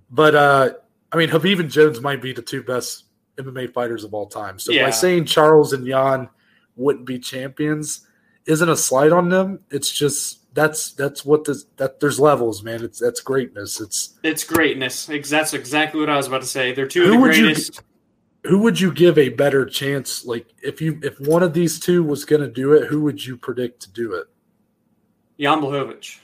[0.09, 0.69] But uh,
[1.11, 3.03] I mean, Khabib and Jones might be the two best
[3.37, 4.57] MMA fighters of all time.
[4.57, 4.85] So Yeah.
[4.85, 6.29] by saying Charles and Jan
[6.77, 8.07] wouldn't be champions
[8.45, 9.59] isn't a slight on them.
[9.69, 12.83] It's just that's that's what the that there's levels, man.
[12.83, 13.81] It's that's greatness.
[13.81, 15.07] It's It's greatness.
[15.07, 16.71] That's exactly what I was about to say.
[16.71, 17.81] They're two of the would you- greatest.
[18.45, 20.25] Who would you give a better chance?
[20.25, 23.25] Like if you if one of these two was going to do it, who would
[23.25, 24.27] you predict to do it?
[25.39, 26.19] Jan Blachowicz.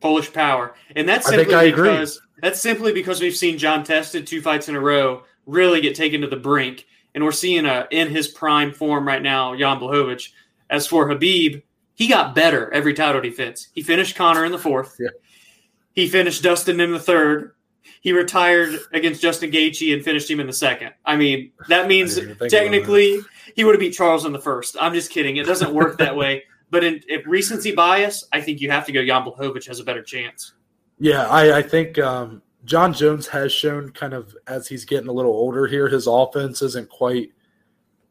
[0.00, 0.74] Polish power.
[0.96, 1.90] And that's I simply I agree.
[1.90, 5.94] because that's simply because we've seen Jon tested two fights in a row really get
[5.94, 6.86] taken to the brink.
[7.14, 10.30] And we're seeing a in his prime form right now, Jan Blachowicz.
[10.70, 11.62] As for Khabib,
[11.94, 13.68] he got better every title defense.
[13.72, 14.96] He finished Conor in the fourth.
[14.98, 15.08] Yeah.
[15.92, 17.52] He finished Dustin in the third.
[18.00, 20.92] He retired against Justin Gaethje and finished him in the second.
[21.04, 23.20] I mean, that means I didn't even think about technically
[23.54, 24.76] he would have beat Charles in the first.
[24.80, 25.36] I'm just kidding.
[25.36, 26.44] It doesn't work that way.
[26.70, 29.84] But in, if recency bias, I think you have to go Jan Blachowicz has a
[29.84, 30.54] better chance.
[30.98, 35.12] Yeah, I, I think um, Jon Jones has shown kind of as he's getting a
[35.12, 37.30] little older here, his offense isn't quite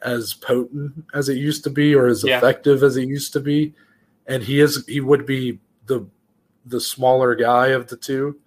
[0.01, 2.37] as potent as it used to be or as Yeah.
[2.37, 3.73] effective as it used to be.
[4.27, 6.07] And he is he would be the
[6.65, 8.39] the smaller guy of the two.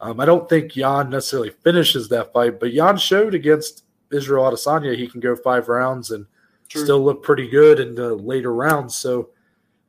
[0.00, 4.96] Um, I don't think Jan necessarily finishes that fight, but Jan showed against Israel Adesanya
[4.96, 6.26] he can go five rounds and
[6.68, 6.82] True.
[6.82, 8.96] still look pretty good in the later rounds.
[8.96, 9.30] So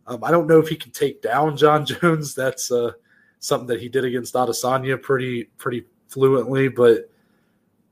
[0.07, 2.35] um, I don't know if he can take down Jon Jones.
[2.35, 2.91] That's uh,
[3.39, 7.09] something that he did against Adesanya pretty pretty fluently, but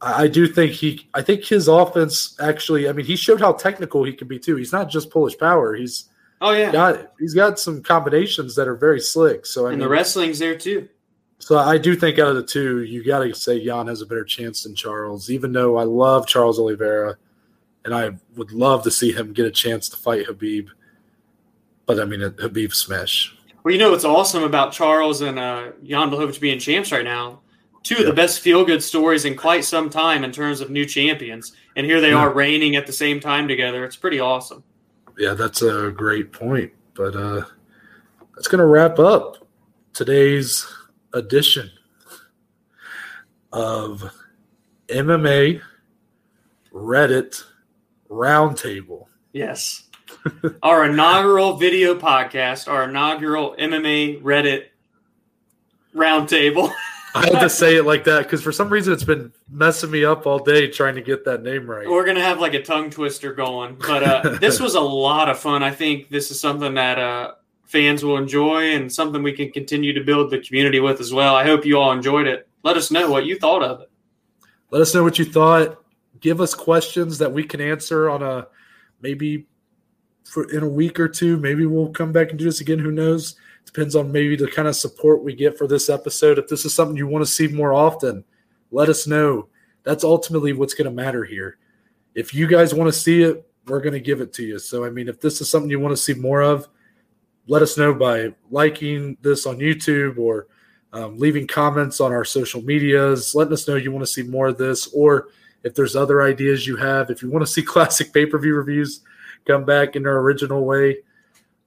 [0.01, 1.07] I, I do think he.
[1.13, 2.89] I think his offense actually.
[2.89, 4.55] I mean, he showed how technical he can be too.
[4.55, 5.75] He's not just Polish power.
[5.75, 6.09] He's
[6.41, 9.45] oh yeah, got he's got some combinations that are very slick.
[9.45, 10.89] So I and mean, the wrestling's there too.
[11.39, 14.05] So I do think out of the two, you got to say Jan has a
[14.05, 15.29] better chance than Charles.
[15.29, 17.15] Even though I love Charles Oliveira,
[17.85, 20.67] and I would love to see him get a chance to fight Khabib,
[21.85, 23.35] but I mean Khabib smash.
[23.63, 27.39] Well, you know what's awesome about Charles and uh, Jan Blachowicz being champs right now?
[27.83, 28.05] Two of Yeah.
[28.07, 32.01] the best feel-good stories in quite some time in terms of new champions, and here
[32.01, 32.17] they Yeah.
[32.19, 33.85] are reigning at the same time together.
[33.85, 34.63] It's pretty awesome.
[35.17, 36.73] Yeah, that's a great point.
[36.93, 37.43] But uh,
[38.35, 39.37] that's going to wrap up
[39.93, 40.65] today's
[41.13, 41.71] edition
[43.51, 44.11] of
[44.87, 45.61] MMA
[46.73, 47.43] Reddit
[48.09, 49.05] Roundtable.
[49.33, 49.83] Yes.
[50.63, 54.65] our inaugural video podcast, our inaugural MMA Reddit
[55.95, 56.71] roundtable.
[57.15, 60.05] I had to say it like that because for some reason it's been messing me
[60.05, 61.89] up all day trying to get that name right.
[61.89, 65.39] We're gonna have like a tongue twister going, but uh, this was a lot of
[65.39, 65.63] fun.
[65.63, 67.31] I think this is something that uh,
[67.69, 71.35] fans will enjoy and something we can continue to build the community with as well.
[71.35, 72.47] I hope you all enjoyed it.
[72.63, 73.91] Let us know what you thought of it.
[74.71, 75.77] Let us know what you thought.
[76.19, 78.47] Give us questions that we can answer on a
[79.01, 79.45] maybe
[80.25, 81.37] for in a week or two.
[81.37, 82.79] Maybe we'll come back and do this again.
[82.79, 83.35] Who knows?
[83.65, 86.39] Depends on maybe the kind of support we get for this episode.
[86.39, 88.23] If this is something you want to see more often,
[88.71, 89.47] Let us know.
[89.83, 91.57] That's ultimately what's going to matter here.
[92.15, 94.59] If you guys want to see it, we're going to give it to you.
[94.59, 96.67] So, I mean, if this is something you want to see more of,
[97.49, 100.47] let us know by liking this on YouTube or
[100.93, 104.47] um, leaving comments on our social medias, letting us know you want to see more
[104.47, 105.29] of this, or
[105.63, 107.09] if there's other ideas you have.
[107.09, 109.01] If you want to see classic pay per view reviews
[109.45, 110.99] come back in their original way,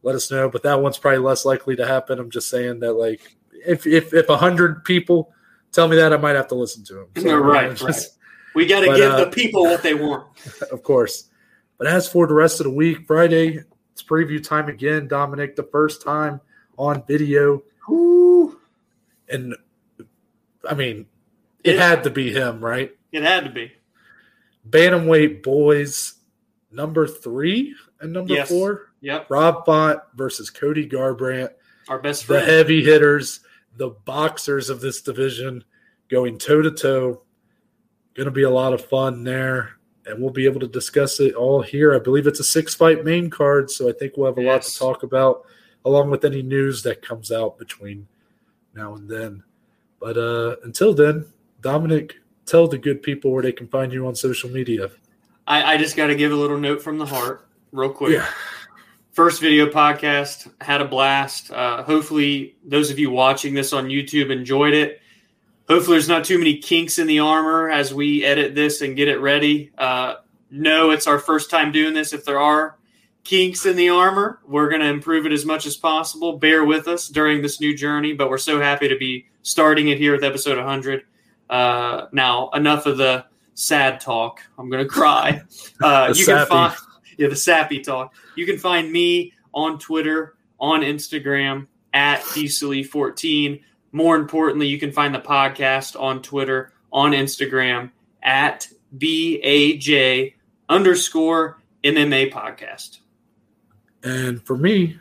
[0.03, 0.49] let us know.
[0.49, 2.21] But that one's probably less likely to happen.
[2.21, 5.33] I'm just saying that, like, if if if a hundred people
[5.73, 7.09] tell me that, I might have to listen to them.
[7.19, 8.09] So, right, just, right.
[8.55, 10.29] We got to give uh, the people what they want.
[10.71, 11.29] Of course.
[11.79, 15.09] But as for the rest of the week, Friday, it's preview time again.
[15.09, 16.41] Dominic, the first time
[16.79, 17.63] on video.
[17.91, 18.59] Ooh.
[19.29, 19.55] And
[20.69, 21.07] I mean,
[21.65, 22.95] it, it had to be him, right?
[23.13, 23.73] It had to be.
[24.69, 26.15] Bantamweight boys,
[26.71, 28.49] number three and number yes.
[28.49, 28.93] four.
[29.01, 29.31] Yep.
[29.31, 31.51] Rob Font versus Cody Garbrandt.
[31.89, 32.43] Our best friend.
[32.43, 33.41] The heavy hitters,
[33.77, 35.65] the boxers of this division
[36.09, 37.23] going toe to toe.
[38.15, 39.79] Going to be a lot of fun there.
[40.07, 41.95] And we'll be able to discuss it all here.
[41.95, 43.71] I believe it's a six fight main card.
[43.71, 44.49] So I think we'll have a yes.
[44.51, 45.47] lot to talk about,
[45.85, 48.09] along with any news that comes out between
[48.75, 49.45] now and then.
[50.01, 51.27] But uh, until then,
[51.61, 54.91] Dominic, tell the good people where they can find you on social media.
[55.47, 58.15] I, I just got to give a little note from the heart, real quick.
[58.15, 58.27] Yeah.
[59.13, 61.51] First video podcast, had a blast.
[61.51, 65.02] Uh, hopefully, those of you watching this on YouTube enjoyed it.
[65.73, 69.09] Hopefully, there's not too many kinks in the armor as we edit this and get
[69.09, 69.73] it ready.
[69.79, 70.17] Uh,
[70.51, 72.13] no, it's our first time doing this.
[72.13, 72.77] If there are
[73.25, 76.37] kinks in the armor, we're going to improve it as much as possible.
[76.37, 79.97] Bear with us during this new journey, but we're so happy to be starting it
[79.97, 81.05] here with episode 100.
[81.49, 84.43] Uh, now, enough of the sad talk.
[84.59, 85.43] I'm going to cry.
[85.83, 86.75] Uh, you can find
[87.19, 88.15] yeah the sappy talk.
[88.37, 93.61] You can find me on Twitter, on Instagram at Diesely14.
[93.93, 97.91] More importantly, you can find the podcast on Twitter, on Instagram
[98.23, 100.35] at BAJ
[100.69, 102.99] underscore MMA podcast.
[104.03, 104.99] And for me,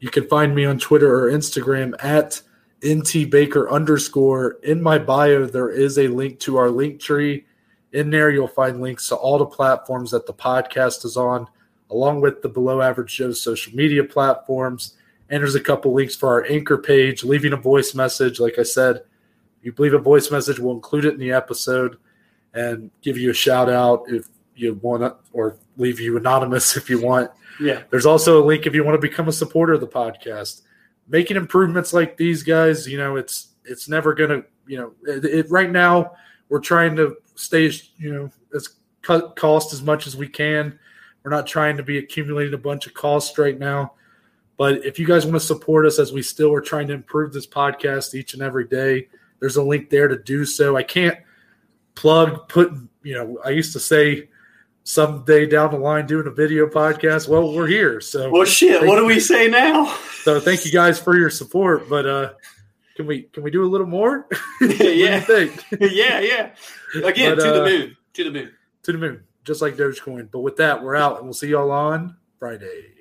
[0.00, 2.42] you can find me on Twitter or Instagram at
[2.84, 4.56] NT Baker underscore.
[4.62, 7.44] In my bio, there is a link to our link tree.
[7.92, 11.46] In there, you'll find links to all the platforms that the podcast is on,
[11.90, 14.96] along with the Below Average Joe's social media platforms.
[15.32, 18.38] And there's a couple links for our anchor page, leaving a voice message.
[18.38, 18.98] Like I said,
[19.58, 21.96] if you leave a voice message, we'll include it in the episode
[22.54, 26.88] and give you a shout out if you want to, or leave you anonymous if
[26.88, 27.32] you want.
[27.58, 27.82] Yeah.
[27.90, 30.62] There's also a link if you want to become a supporter of the podcast
[31.08, 35.50] making improvements like these guys, you know, it's it's never gonna, you know, it, it,
[35.50, 36.12] right now
[36.48, 38.68] we're trying to stay, you know, as
[39.02, 40.78] cut cost as much as we can.
[41.22, 43.92] We're not trying to be accumulating a bunch of costs right now.
[44.56, 47.32] But if you guys want to support us as we still are trying to improve
[47.32, 49.08] this podcast each and every day,
[49.40, 50.76] there's a link there to do so.
[50.76, 51.18] I can't
[51.94, 52.72] plug put,
[53.02, 54.28] you know, I used to say
[54.84, 57.28] someday down the line doing a video podcast.
[57.28, 58.00] Well, we're here.
[58.00, 59.96] So well shit, what do we say now?
[60.22, 61.88] So thank you guys for your support.
[61.88, 62.32] But uh
[62.96, 64.28] can we can we do a little more?
[64.60, 65.24] yeah.
[65.80, 66.50] yeah, yeah.
[67.02, 67.96] Again, but, to uh, the moon.
[68.14, 68.52] To the moon.
[68.82, 69.24] To the moon.
[69.44, 70.30] Just like Dogecoin.
[70.30, 72.91] But with that, we're out and we'll see y'all on Friday.